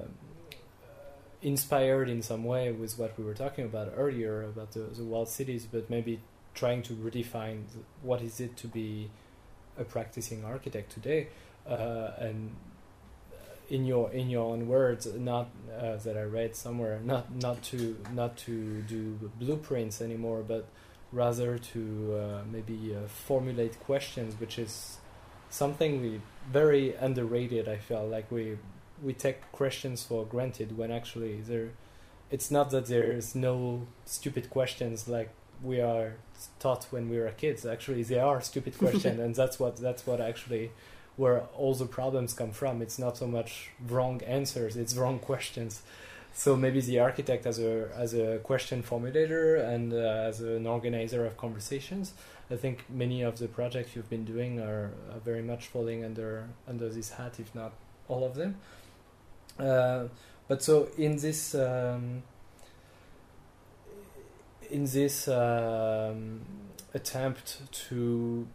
[1.41, 5.27] inspired in some way with what we were talking about earlier about the, the wild
[5.29, 6.19] cities, but maybe
[6.53, 7.63] trying to redefine
[8.01, 9.09] what is it to be
[9.77, 11.27] a practicing architect today,
[11.67, 12.55] uh, and
[13.69, 17.97] in your in your own words, not uh, that I read somewhere, not not to
[18.13, 20.67] not to do blueprints anymore, but
[21.11, 24.97] rather to uh, maybe uh, formulate questions, which is
[25.49, 27.67] something we very underrated.
[27.67, 28.57] I felt like we
[29.01, 31.71] we take questions for granted when actually there,
[32.29, 35.29] it's not that there is no stupid questions like
[35.63, 36.15] we are
[36.59, 37.65] taught when we were kids.
[37.65, 40.71] Actually, they are stupid questions, and that's what that's what actually
[41.17, 42.81] where all the problems come from.
[42.81, 45.81] It's not so much wrong answers; it's wrong questions.
[46.33, 51.25] So maybe the architect as a as a question formulator and uh, as an organizer
[51.25, 52.13] of conversations.
[52.49, 56.47] I think many of the projects you've been doing are, are very much falling under
[56.67, 57.73] under this hat, if not
[58.07, 58.55] all of them.
[59.59, 60.05] Uh,
[60.47, 62.23] but so in this um,
[64.71, 66.41] in this um,
[66.93, 68.47] attempt to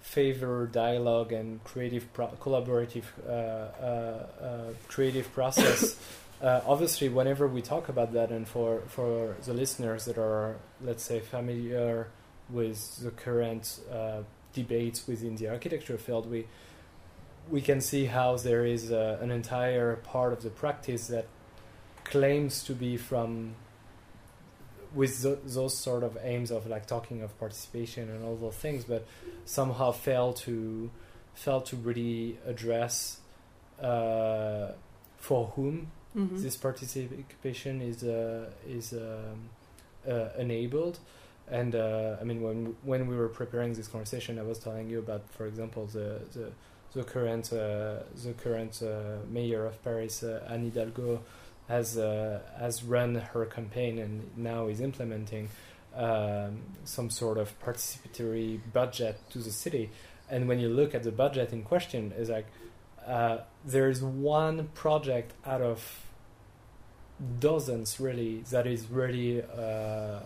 [0.00, 5.96] favor dialogue and creative pro- collaborative uh, uh, uh, creative process.
[6.42, 11.02] Uh, obviously, whenever we talk about that, and for for the listeners that are, let's
[11.02, 12.08] say, familiar
[12.50, 14.18] with the current uh,
[14.52, 16.44] debates within the architecture field, we
[17.48, 21.26] we can see how there is uh, an entire part of the practice that
[22.02, 23.54] claims to be from
[24.94, 28.84] with th- those sort of aims of like talking of participation and all those things,
[28.84, 29.06] but
[29.44, 30.90] somehow fail to
[31.34, 33.18] fail to really address
[33.82, 34.72] uh,
[35.18, 36.40] for whom Mhm.
[36.42, 39.48] this participation is uh, is um,
[40.08, 40.98] uh, enabled.
[41.50, 45.00] And uh, I mean, when when we were preparing this conversation, I was telling you
[45.00, 46.52] about, for example, the the,
[46.92, 51.20] the current uh, the current uh, mayor of Paris, uh, Anne Hidalgo,
[51.68, 55.48] has uh, has run her campaign and now is implementing
[55.96, 59.90] um, some sort of participatory budget to the city.
[60.30, 62.46] and when you look at the budget in question, is like
[63.06, 66.04] uh, there is one project out of
[67.38, 70.20] dozens really that is really uh,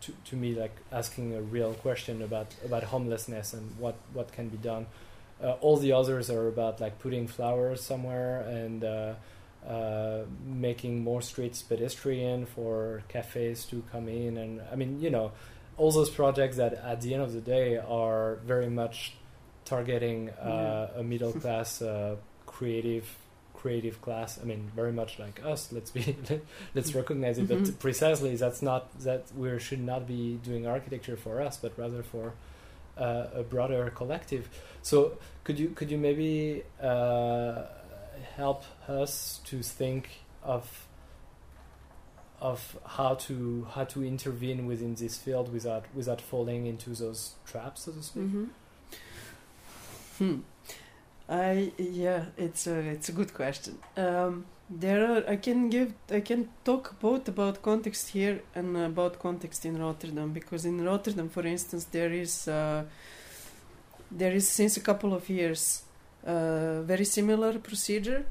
[0.00, 4.48] to, to me like asking a real question about about homelessness and what what can
[4.48, 4.86] be done
[5.42, 8.84] uh, all the others are about like putting flowers somewhere and
[9.68, 15.30] uh, making more streets pedestrian for cafes to come in and i mean you know
[15.76, 19.14] all those projects that at the end of the day are very much
[19.64, 23.06] targeting uh, a middle class uh, creative
[23.54, 24.38] creative class.
[24.40, 25.72] I mean, very much like us.
[25.72, 26.16] Let's be
[26.74, 27.48] let's recognize it.
[27.48, 27.66] Mhm.
[27.66, 32.02] But precisely, that's not that we should not be doing architecture for us, but rather
[32.02, 32.32] for
[32.96, 34.48] uh, a broader collective.
[34.82, 37.62] So, could you could you maybe uh,
[38.38, 40.04] help us to think
[40.42, 40.86] of
[42.40, 47.82] of how to how to intervene within this field without without falling into those traps,
[47.84, 48.22] so to speak?
[48.22, 48.44] Mm-hmm.
[50.18, 50.38] Hmm.
[51.28, 53.78] I yeah, it's a it's a good question.
[53.96, 59.18] Um, there are I can give I can talk both about context here and about
[59.18, 62.84] context in Rotterdam because in Rotterdam, for instance, there is uh,
[64.12, 65.82] there is since a couple of years
[66.24, 68.24] very similar procedure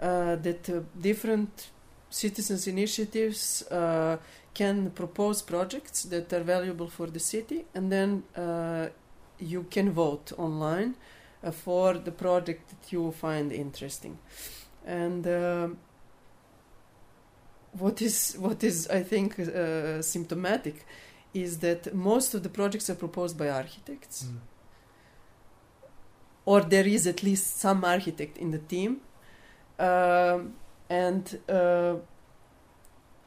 [0.00, 1.70] uh, that uh, different
[2.08, 4.16] citizens initiatives uh,
[4.52, 8.88] can propose projects that are valuable for the city and then uh,
[9.38, 10.94] you can vote online
[11.42, 14.18] uh, for the project that you find interesting.
[14.84, 15.26] And
[17.72, 20.84] what is what is I think uh, symptomatic
[21.32, 24.38] is that most of the projects are proposed by architects, Mm.
[26.50, 28.90] Or there is at least some architect in the team.
[29.78, 30.54] Um,
[31.02, 31.94] and uh,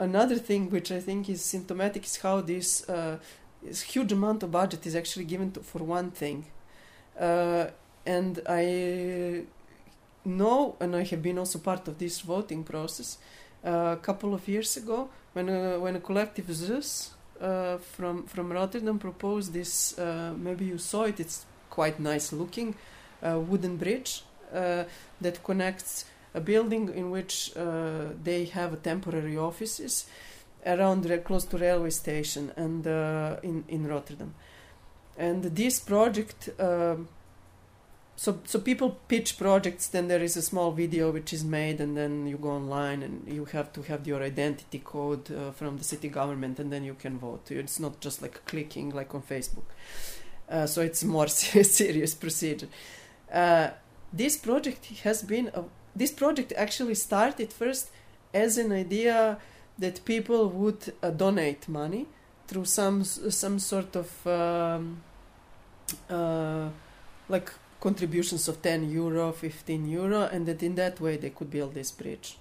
[0.10, 3.16] another thing which I think is symptomatic is how this uh,
[3.66, 6.40] this huge amount of budget is actually given to, for one thing.
[7.28, 7.66] Uh,
[8.06, 8.34] and
[8.64, 9.46] I
[10.26, 13.18] know, and I have been also part of this voting process.
[13.66, 18.52] Uh, a couple of years ago, when a, when a collective ZUS uh, from from
[18.52, 21.20] Rotterdam proposed this, uh, maybe you saw it.
[21.20, 22.76] It's quite nice looking,
[23.24, 24.84] uh, wooden bridge uh,
[25.22, 30.06] that connects a building in which uh, they have a temporary offices
[30.66, 34.34] around close to railway station and uh, in in Rotterdam.
[35.18, 37.08] And this project, um,
[38.16, 39.88] so so people pitch projects.
[39.88, 43.28] Then there is a small video which is made, and then you go online and
[43.28, 46.96] you have to have your identity code uh, from the city government, and then you
[46.96, 47.52] can vote.
[47.52, 49.66] It's not just like clicking like on Facebook.
[50.50, 52.68] Uh, so it's a more serious procedure.
[53.34, 53.70] Uh,
[54.12, 55.64] this project has been a,
[55.96, 57.90] this project actually started first
[58.34, 59.38] as an idea
[59.80, 62.06] that people would uh, donate money
[62.48, 65.02] through some some sort of um,
[66.10, 66.70] uh,
[67.28, 71.74] like contributions of 10 euro 15 euro and that in that way they could build
[71.74, 72.38] this bridge.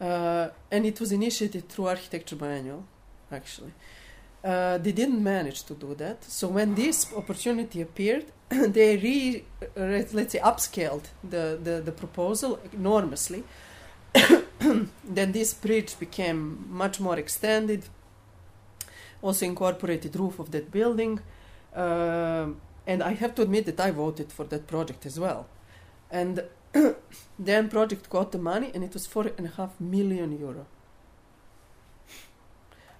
[0.00, 2.84] Uh, and it was initiated through architecture biennial
[3.30, 3.72] actually
[4.44, 6.24] uh, they didn't manage to do that.
[6.24, 9.44] So when this opportunity appeared they re,
[9.76, 13.44] re let's say upscaled the, the, the proposal enormously.
[15.04, 17.84] Then this bridge became much more extended
[19.22, 21.20] also incorporated roof of that building.
[21.74, 25.46] Um and I have to admit that I voted for that project as well.
[26.10, 26.42] And
[27.38, 30.66] then project got the money and it was four and a half million euro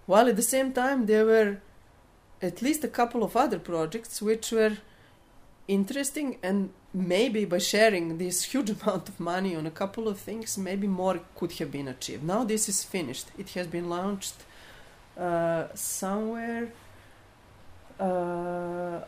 [0.07, 1.59] while at the same time there were
[2.41, 4.77] at least a couple of other projects which were
[5.69, 10.59] interesting and maybe by sharing this huge amount of money on a couple of things
[10.59, 12.25] maybe more could have been achieved.
[12.25, 13.27] Now this is finished.
[13.39, 14.35] It has been launched
[15.17, 16.73] uh, somewhere
[18.01, 19.01] uh,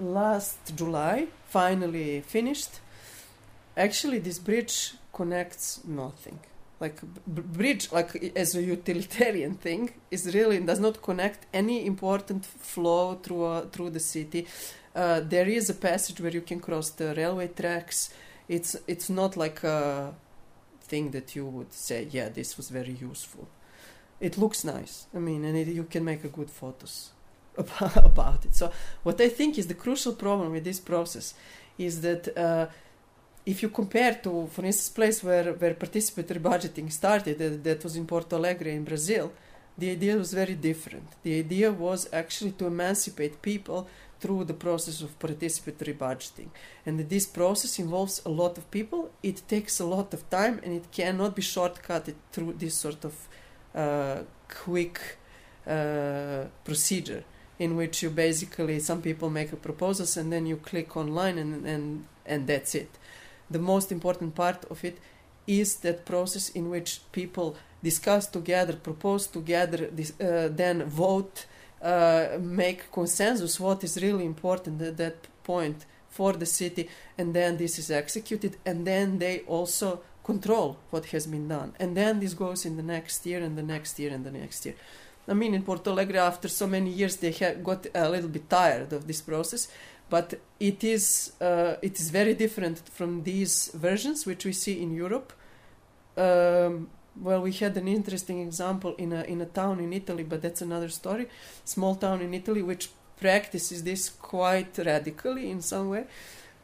[0.00, 1.28] last july.
[1.48, 2.80] Finally finished.
[3.76, 6.40] Actually this bridge connects nothing
[6.80, 13.14] like bridge like as a utilitarian thing is really does not connect any important flow
[13.22, 14.46] through uh, through the city.
[14.94, 18.10] Uh, there is a passage where you can cross the railway tracks.
[18.48, 20.14] It's it's not like a
[20.80, 23.46] thing that you would say yeah this was very useful.
[24.20, 27.10] It looks nice i mean and it, you can make a good photos
[27.56, 28.54] about, about it.
[28.54, 28.72] So
[29.02, 31.34] what i think is the crucial problem with this process
[31.78, 32.66] is that uh,
[33.46, 37.96] if you compare to for instance place where where participatory budgeting started that, that was
[37.96, 39.32] in porto alegre in brazil
[39.78, 43.88] the idea was very different the idea was actually to emancipate people
[44.20, 46.48] through the process of participatory budgeting.
[46.84, 50.74] And this process involves a lot of people, it takes a lot of time, and
[50.74, 53.14] it cannot be shortcutted through this sort of
[53.74, 55.00] uh, quick
[55.66, 57.24] uh, procedure.
[57.60, 61.52] in which you basically some people make a proposals and then you click online and
[61.66, 61.84] and
[62.32, 62.90] and that's it.
[63.50, 64.98] The most important part of it
[65.46, 71.46] is that process in which people discuss together, propose together, dis- uh, then vote,
[71.82, 77.56] uh, make consensus what is really important at that point for the city, and then
[77.56, 82.34] this is executed, and then they also control what has been done, and then this
[82.34, 84.74] goes in the next year, and the next year, and the next year.
[85.28, 87.32] I mean, in Porto Alegre, after so many years, they
[87.62, 89.68] got a little bit tired of this process,
[90.10, 94.94] but it is uh, it is very different from these versions which we see in
[94.94, 95.32] Europe.
[96.16, 96.88] Um,
[97.20, 100.62] well, we had an interesting example in a in a town in Italy, but that's
[100.62, 101.28] another story.
[101.64, 102.90] Small town in Italy which
[103.20, 106.04] practices this quite radically in some way.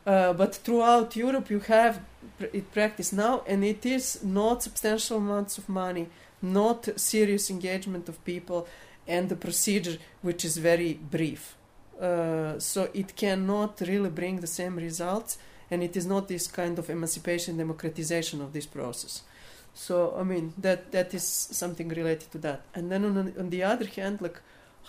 [0.07, 2.01] Uh, but throughout Europe, you have
[2.41, 6.07] it practiced now, and it is not substantial amounts of money,
[6.41, 8.69] not serious engagement of people,
[9.09, 11.56] and the procedure which is very brief.
[12.01, 15.39] Uh, so it cannot really bring the same results,
[15.71, 19.23] and it is not this kind of emancipation, democratization of this process.
[19.75, 22.63] So I mean that that is something related to that.
[22.75, 24.41] And then on, on the other hand, like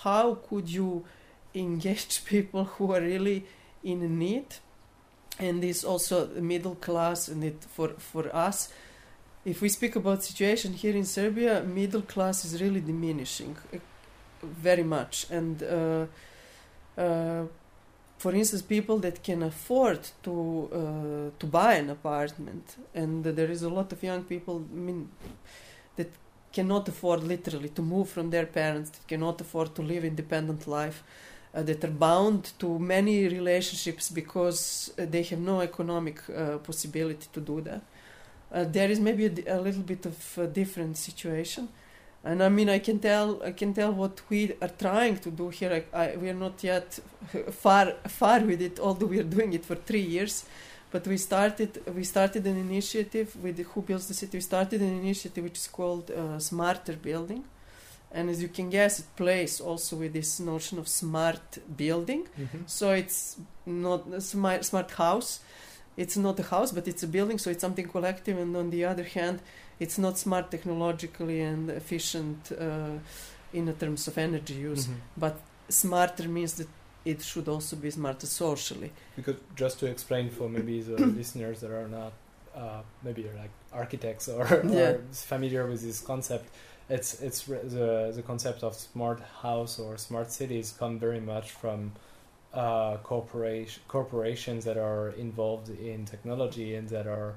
[0.03, 1.05] how could you
[1.53, 3.45] engage people who are really
[3.83, 4.55] in need?
[5.39, 8.69] And this also middle class and it for for us.
[9.45, 13.77] If we speak about situation here in Serbia, middle class is really diminishing uh,
[14.41, 16.05] very much, and uh, uh,
[16.97, 23.61] for instance, people that can afford to uh, to buy an apartment, and there is
[23.63, 24.65] a lot of young people.
[24.73, 25.09] I mean,
[25.95, 26.09] that
[26.51, 31.03] cannot afford literally to move from their parents, that cannot afford to live independent life,
[31.53, 37.27] uh, that are bound to many relationships because uh, they have no economic uh, possibility
[37.33, 37.81] to do that.
[38.51, 41.67] Uh, there is maybe a, a, little bit of a different situation
[42.27, 45.49] and I mean I can tell I can tell what we are trying to do
[45.49, 45.71] here.
[45.79, 46.99] I, I, we are not yet
[47.51, 47.85] far
[48.21, 50.45] far with it, although we are doing it for three years.
[50.91, 54.37] But we started we started an initiative with who builds the city.
[54.37, 57.43] We started an initiative which is called uh, Smarter Building,
[58.11, 61.47] and as you can guess, it plays also with this notion of smart
[61.77, 62.27] building.
[62.39, 62.63] Mm-hmm.
[62.65, 65.39] So it's not a smart smart house.
[65.97, 67.39] It's not a house, but it's a building.
[67.39, 68.37] So it's something collective.
[68.37, 69.39] And on the other hand,
[69.79, 72.97] it's not smart technologically and efficient uh,
[73.53, 74.99] in terms of energy use, mm-hmm.
[75.15, 76.67] but smarter means that
[77.05, 78.91] it should also be smarter socially.
[79.15, 82.13] Because just to explain for maybe the listeners that are not
[82.55, 84.79] uh, maybe like architects or, yeah.
[84.79, 86.49] or, familiar with this concept,
[86.89, 91.91] it's it's the the concept of smart house or smart cities come very much from
[92.53, 97.35] uh, corporation corporations that are involved in technology and that are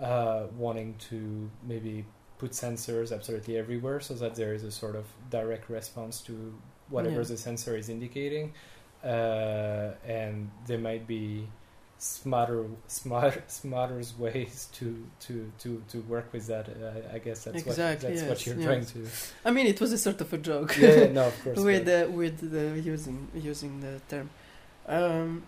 [0.00, 2.04] uh, wanting to maybe
[2.38, 6.54] put sensors absolutely everywhere so that there is a sort of direct response to
[6.88, 7.28] whatever yeah.
[7.32, 8.52] the sensor is indicating
[9.04, 11.46] uh, and there might be
[11.98, 17.62] smarter smart smarter ways to to to to work with that uh, i guess that's
[17.62, 18.66] exactly, what that's yes, what you're yes.
[18.66, 19.08] trying to
[19.44, 22.10] i mean it was a sort of a joke yeah, no of course with uh,
[22.10, 24.28] with the using using the term
[24.88, 25.44] um,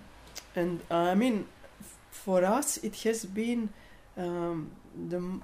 [0.55, 1.45] and uh, i mean
[1.81, 3.69] f- for us it has been
[4.17, 4.71] um,
[5.09, 5.41] the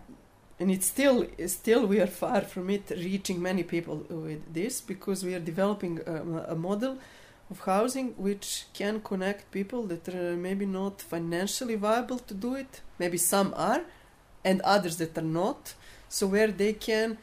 [0.61, 5.25] and it's still still we are far from it reaching many people with this because
[5.25, 6.99] we are developing a, a model
[7.51, 12.81] of housing which can connect people that are maybe not financially viable to do it.
[12.99, 13.83] Maybe some are
[14.45, 15.75] and others that are not.
[16.09, 17.19] So where they can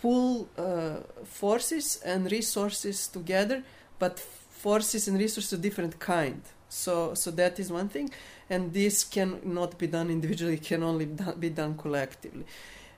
[0.00, 3.62] pull uh, forces and resources together
[3.98, 6.42] but forces and resources of different kind.
[6.68, 8.10] So so that is one thing
[8.50, 11.06] and this cannot be done individually; it can only
[11.38, 12.44] be done collectively.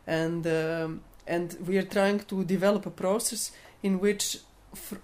[0.07, 4.38] And um, and we are trying to develop a process in which,
[4.74, 4.97] fr-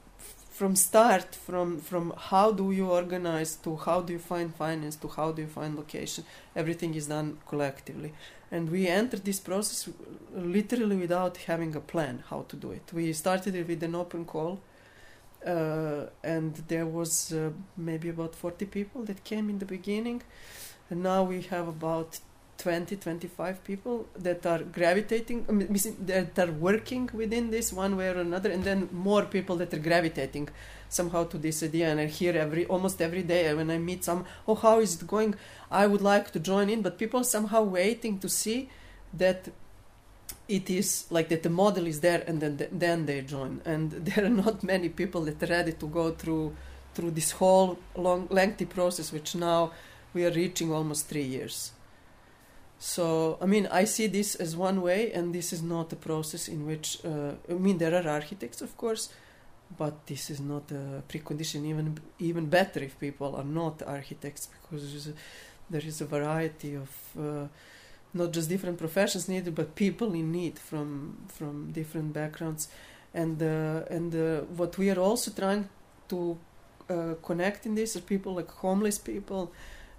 [0.51, 5.09] from start, from from how do you organize to how do you find finance to
[5.09, 6.25] how do you find location,
[6.55, 8.13] everything is done collectively.
[8.51, 9.89] And we entered this process
[10.35, 12.93] literally without having a plan how to do it.
[12.93, 14.61] We started it with an open call
[15.47, 20.23] uh, and there was uh, maybe about 40 people that came in the beginning.
[20.91, 22.21] And now we have about
[22.59, 25.45] 20 25 people that are gravitating
[26.07, 29.81] that are working within this one way or another and then more people that are
[29.81, 30.49] gravitating
[30.89, 31.89] somehow to this idea.
[31.89, 35.07] And i hear every almost every day when i meet some oh how is it
[35.07, 35.35] going?
[35.71, 38.69] I would like to join in but people somehow waiting to see
[39.15, 39.49] that
[40.59, 44.25] it is like that the model is there and then then they join and there
[44.25, 46.55] are not many people that are ready to go through
[46.95, 49.73] through this whole long lengthy process which now
[50.15, 51.73] we are reaching almost 3 years
[52.79, 56.49] so i mean i see this as one way and this is not a process
[56.49, 59.09] in which uh, i mean there are architects of course
[59.79, 61.65] but this is not a precondition.
[61.65, 65.09] Even even better if people are not architects, because
[65.71, 67.47] there is a variety of uh,
[68.15, 72.69] not just different professions needed, but people in need from from different backgrounds,
[73.15, 75.69] and uh, and uh, what we are also trying
[76.09, 76.39] to
[76.91, 79.53] uh, connect in this are people like homeless people,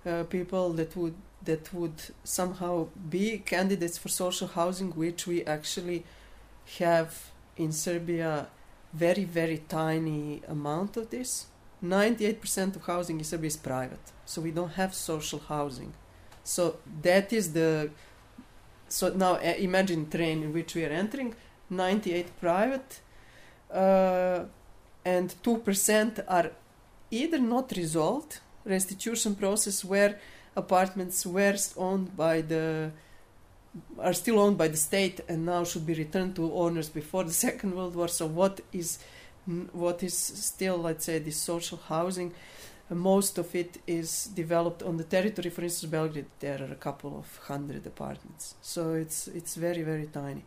[0.05, 6.03] uh, people that would that would somehow be candidates for social housing, which we actually
[6.79, 8.47] have in Serbia
[8.93, 11.47] very very tiny amount of this.
[11.83, 15.93] 98% of housing in Serbia is private, so we don't have social housing.
[16.43, 17.89] So that is the.
[18.89, 21.35] So now uh, imagine train in which we are entering.
[21.69, 22.99] 98 private,
[23.71, 24.43] uh,
[25.03, 26.51] and 2% are
[27.09, 30.19] either not resolved restitution process where
[30.55, 32.91] apartments were owned by the
[33.99, 37.33] are still owned by the state and now should be returned to owners before the
[37.47, 38.07] Second World War.
[38.07, 38.99] So what is
[39.73, 42.33] what is still, let's say, this social housing?
[42.95, 45.49] Most of it is developed on the territory.
[45.49, 50.07] For instance, Belgrade, there are a couple of hundred apartments, so it's it's very very
[50.07, 50.43] tiny.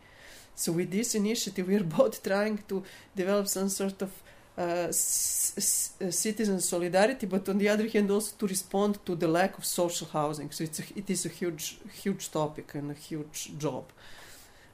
[0.55, 2.83] So with this initiative, we are both trying to
[3.15, 4.11] develop some sort of
[4.57, 9.65] uh, citizen solidarity, but on the other hand, also to respond to the lack of
[9.65, 10.49] social housing.
[10.51, 13.83] So it's a, it is a huge, huge topic and a huge job,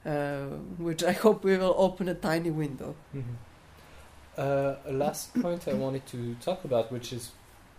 [0.06, 0.46] uh,
[0.78, 2.96] which I hope we will open a tiny window.
[3.14, 3.34] Mm-hmm.
[4.38, 7.32] Uh, a last point I wanted to talk about, which is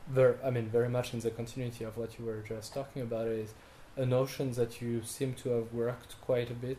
[0.09, 3.27] very, I mean, very much in the continuity of what you were just talking about,
[3.27, 3.55] is
[3.97, 6.79] a notion that you seem to have worked quite a bit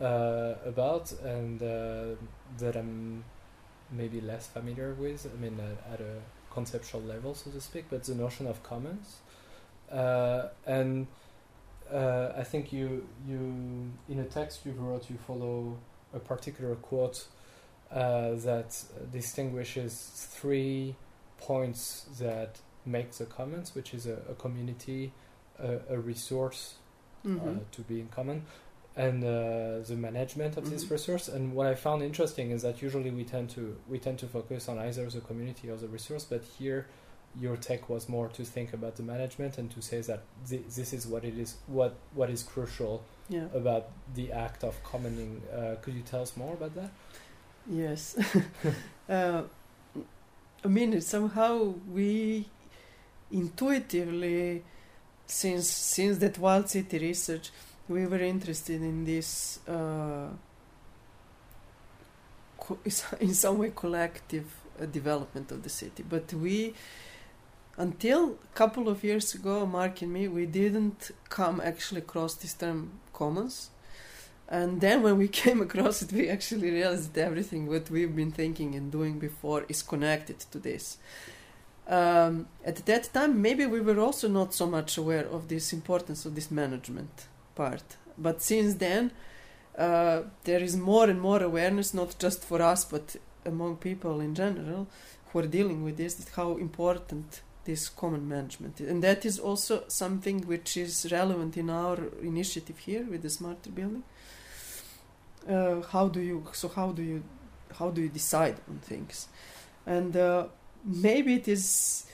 [0.00, 2.16] uh, about, and uh,
[2.58, 3.24] that I'm
[3.90, 5.26] maybe less familiar with.
[5.26, 6.20] I mean, uh, at a
[6.52, 9.18] conceptual level, so to speak, but the notion of commons.
[9.90, 11.06] Uh, and
[11.92, 15.76] uh, I think you you in a text you wrote you follow
[16.14, 17.26] a particular quote
[17.90, 20.96] uh, that distinguishes three
[21.46, 25.12] points that make the commons, which is a, a community,
[25.58, 26.74] a, a resource
[27.26, 27.58] mm-hmm.
[27.70, 28.44] to be in common,
[28.96, 30.72] and uh, the management of mm-hmm.
[30.72, 31.28] this resource.
[31.28, 34.68] And what I found interesting is that usually we tend to we tend to focus
[34.68, 36.86] on either the community or the resource, but here
[37.40, 40.92] your tech was more to think about the management and to say that th- this
[40.92, 43.46] is what it is what what is crucial yeah.
[43.54, 45.40] about the act of commoning.
[45.54, 46.90] Uh, could you tell us more about that?
[47.70, 48.16] Yes.
[50.64, 52.46] I mean, somehow we
[53.30, 54.62] intuitively,
[55.26, 57.50] since since that wild city research,
[57.88, 60.28] we were interested in this uh,
[63.20, 66.04] in some way collective uh, development of the city.
[66.08, 66.74] But we
[67.76, 72.52] until a couple of years ago Marc and me we didn't come actually across this
[72.54, 73.70] term commons
[74.58, 78.34] and then when we came across it we actually realized that everything what we've been
[78.40, 80.98] thinking and doing before is connected to this
[81.88, 86.24] um, at that time maybe we were also not so much aware of this importance
[86.26, 87.96] of this management part.
[88.18, 89.12] But since then,
[89.76, 94.34] uh, there is more and more awareness, not just for us, but among people in
[94.34, 94.86] general
[95.28, 98.88] who are dealing with this, how important this common management is.
[98.88, 103.70] And that is also something which is relevant in our initiative here with the smarter
[103.70, 104.02] building.
[105.48, 107.22] Uh, how do you so how do you
[107.78, 109.26] how do you decide on things
[109.86, 110.46] and uh,
[110.84, 112.06] maybe it is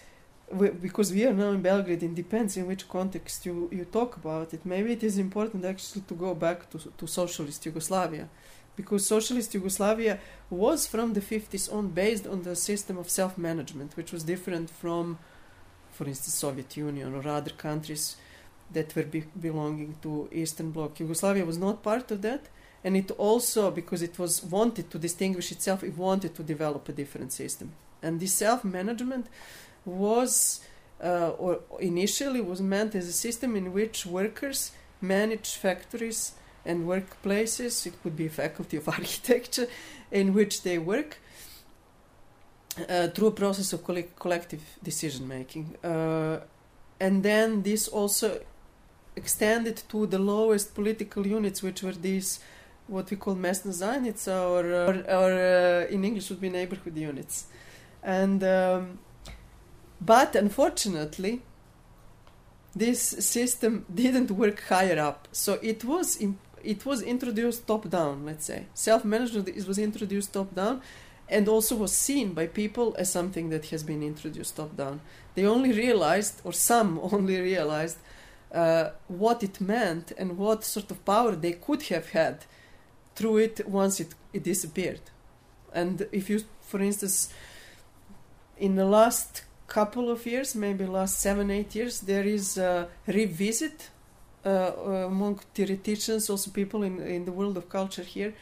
[0.81, 4.55] because we are now in Belgrade, it depends in which context you, you talk about
[4.55, 4.65] it.
[4.65, 8.29] Maybe it is important actually to go back to, to socialist Yugoslavia,
[8.77, 10.19] because socialist Yugoslavia
[10.49, 14.71] was from the 50s on based on the system of self management, which was different
[14.71, 15.19] from,
[15.91, 18.17] for instance, Soviet Union or other countries
[18.73, 20.99] that were be- belonging to Eastern Bloc.
[20.99, 22.49] Yugoslavia was not part of that,
[22.85, 26.93] and it also, because it was wanted to distinguish itself, it wanted to develop a
[26.93, 27.73] different system.
[28.03, 29.27] And this self management
[29.85, 30.61] was
[31.03, 36.33] uh, or initially was meant as a system in which workers manage factories
[36.65, 37.87] and workplaces.
[37.87, 39.67] It could be a faculty of architecture
[40.11, 41.19] in which they work
[42.89, 45.77] uh, through a process of coll- collective decision making.
[45.83, 46.41] Uh,
[47.01, 48.41] and then this also
[49.17, 52.41] extended to the lowest political units, which were these
[52.89, 57.47] what we call mesna zajednica, or, or, or uh, in English would be neighborhood units.
[58.03, 58.99] And um,
[60.01, 61.43] but unfortunately,
[62.75, 65.29] this system didn't work higher up.
[65.33, 68.25] So it was in, it was introduced top down.
[68.25, 70.81] Let's say self management was introduced top down,
[71.29, 75.01] and also was seen by people as something that has been introduced top down.
[75.35, 77.99] They only realized, or some only realized,
[78.53, 82.45] uh, what it meant and what sort of power they could have had
[83.19, 85.05] through it once it, it disappeared.
[85.73, 86.39] And if you,
[86.71, 87.17] for instance,
[88.57, 93.91] in the last couple of years, maybe last seven, eight years, there is a revisit
[94.47, 94.73] uh,
[95.13, 98.33] among theoreticians, also people in, in the world of culture here,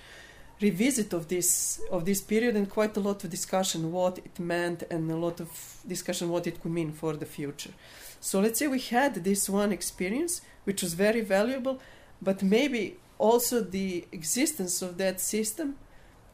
[0.61, 4.83] revisit of this of this period and quite a lot of discussion what it meant
[4.91, 5.51] and a lot of
[5.87, 7.73] discussion what it could mean for the future.
[8.21, 11.77] So let's say we had this one experience which was very valuable,
[12.23, 15.77] but maybe also the existence of that system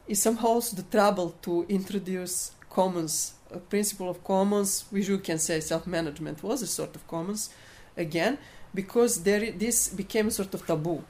[0.07, 5.39] is somehow also the trouble to introduce commons, a principle of commons, which you can
[5.39, 7.51] say self-management was a sort of commons,
[7.97, 8.39] again,
[8.75, 11.05] because there this became sort of taboo.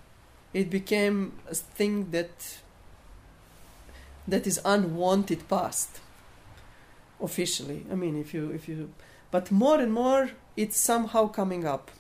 [0.53, 2.59] It became a thing that
[4.29, 6.01] that is unwanted past
[7.21, 7.87] officially.
[7.91, 8.93] I mean, if you if you,
[9.31, 11.91] but more and more it's somehow coming up.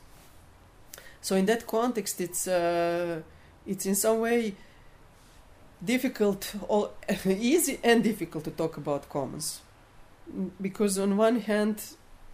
[1.20, 3.22] So in that context, it's uh,
[3.66, 4.54] it's in some way
[5.84, 6.90] difficult or
[7.26, 9.60] easy and difficult to talk about commons.
[10.60, 11.82] Because on one hand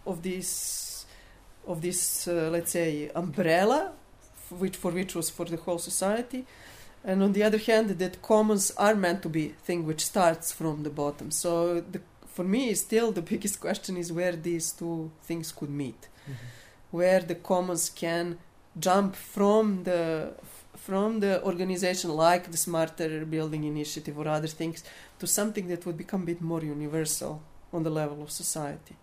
[0.05, 1.05] of this
[1.67, 3.91] of this uh, let's say umbrella
[4.49, 6.45] which for which was for the whole society
[7.03, 10.83] and on the other hand that commons are meant to be thing which starts from
[10.83, 11.31] the bottom.
[11.31, 16.07] So the, for me still the biggest question is where these two things could meet.
[16.29, 16.97] Mm-hmm.
[16.97, 18.37] where the commons can
[18.79, 20.33] jump from the
[20.87, 24.83] from the organization like the smarter building initiative or other things
[25.19, 27.41] to something that would become a bit more universal
[27.73, 28.95] on the level of society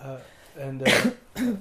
[0.00, 0.18] uh,
[0.58, 1.10] and uh,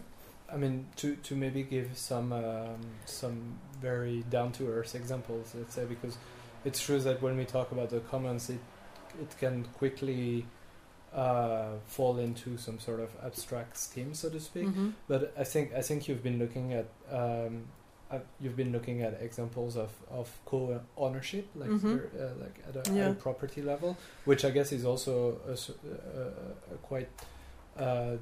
[0.52, 5.76] I mean, to, to maybe give some um, some very down to earth examples, let's
[5.76, 6.18] say, because
[6.66, 8.60] it's true that when we talk about the commons, it
[9.22, 10.46] it can quickly
[11.14, 14.66] uh, fall into some sort of abstract scheme, so to speak.
[14.66, 14.90] Mm-hmm.
[15.08, 17.66] But I think I think you've been looking at um,
[18.12, 21.98] uh, you've been looking at examples of, of co-ownership, like mm-hmm.
[22.20, 23.06] uh, like at a, yeah.
[23.06, 27.10] at a, property level, which I guess is also a, a, a quite
[27.78, 28.18] uh,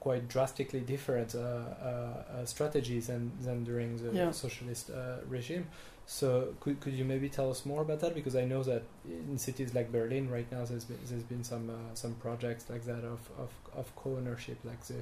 [0.00, 4.30] quite drastically different uh, uh, uh, strategies than, than during the yeah.
[4.30, 4.90] socialist
[5.28, 5.66] regime.
[6.06, 8.14] So could could you maybe tell us more about that?
[8.14, 11.70] Because I know that in cities like Berlin right now, there's been, there's been some
[11.94, 14.96] some projects like that of, of, of co-ownership, like the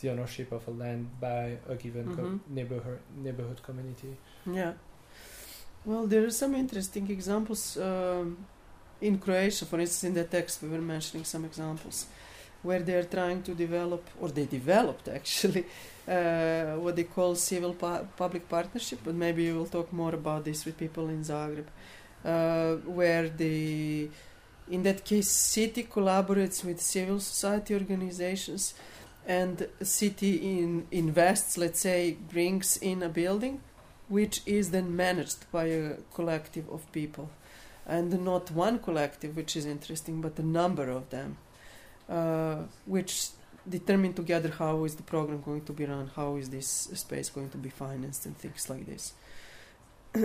[0.00, 2.16] the ownership of a land by a given mm-hmm.
[2.16, 4.16] co- neighborhood neighborhood community.
[4.46, 4.72] Yeah.
[5.84, 8.36] Well, there are some interesting examples um,
[9.00, 9.64] in Croatia.
[9.64, 12.06] For instance, in the text we were mentioning some examples
[12.62, 15.64] where they're trying to develop, or they developed actually,
[16.08, 19.00] uh, what they call civil pu- public partnership.
[19.04, 21.66] But maybe we'll talk more about this with people in Zagreb,
[22.24, 24.10] uh, where the,
[24.70, 28.74] in that case, city collaborates with civil society organizations,
[29.28, 33.60] and city in invests, let's say, brings in a building,
[34.08, 37.28] which is then managed by a collective of people,
[37.86, 41.36] and not one collective, which is interesting, but a number of them
[42.08, 43.28] uh, which
[43.68, 47.50] determine together how is the program going to be run, how is this space going
[47.50, 49.12] to be financed, and things like this.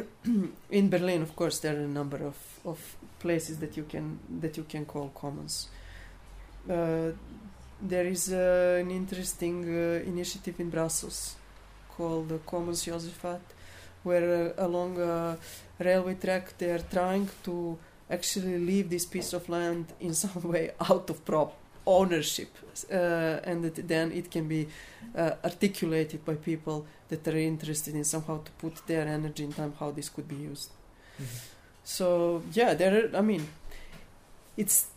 [0.71, 4.55] in Berlin, of course, there are a number of, of places that you can that
[4.55, 5.67] you can call commons.
[6.69, 7.11] Uh,
[7.83, 11.35] there is uh, an interesting uh, initiative in Brussels
[11.95, 13.41] called the Commons Josaphat,
[14.03, 15.37] where uh, along a
[15.79, 17.77] railway track they are trying to
[18.09, 21.55] actually leave this piece of land in some way out of prop
[21.85, 22.49] ownership
[22.91, 22.95] uh,
[23.43, 24.67] and that then it can be
[25.17, 29.73] uh, articulated by people that are interested in somehow to put their energy and time
[29.77, 30.69] how this could be used
[31.15, 31.25] mm-hmm.
[31.83, 33.45] so yeah there are i mean
[34.55, 34.87] it's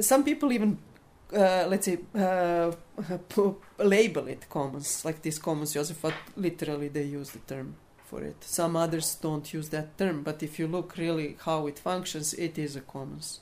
[0.00, 0.78] some people even
[1.32, 2.70] uh, let's say uh,
[3.78, 8.36] label it commons like this commons joseph but literally they use the term for it
[8.40, 12.56] some others don't use that term but if you look really how it functions it
[12.58, 13.40] is a commons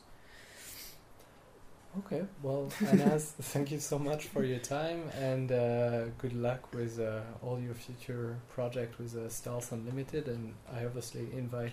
[1.97, 6.99] Okay, well, Anas, thank you so much for your time and uh, good luck with
[6.99, 10.27] uh, all your future project with uh, Stealth Unlimited.
[10.27, 11.70] And I obviously invite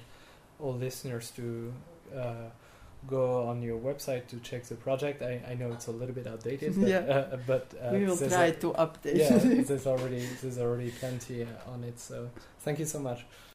[0.60, 1.74] all listeners to
[2.16, 2.50] uh,
[3.08, 5.22] go on your website to check the project.
[5.22, 7.00] I, I know it's a little bit outdated, but, yeah.
[7.00, 9.18] uh, but uh, we will try a, to update.
[9.18, 12.00] Yeah, there's already there's already plenty on it.
[12.00, 12.30] So
[12.60, 13.26] thank you so much.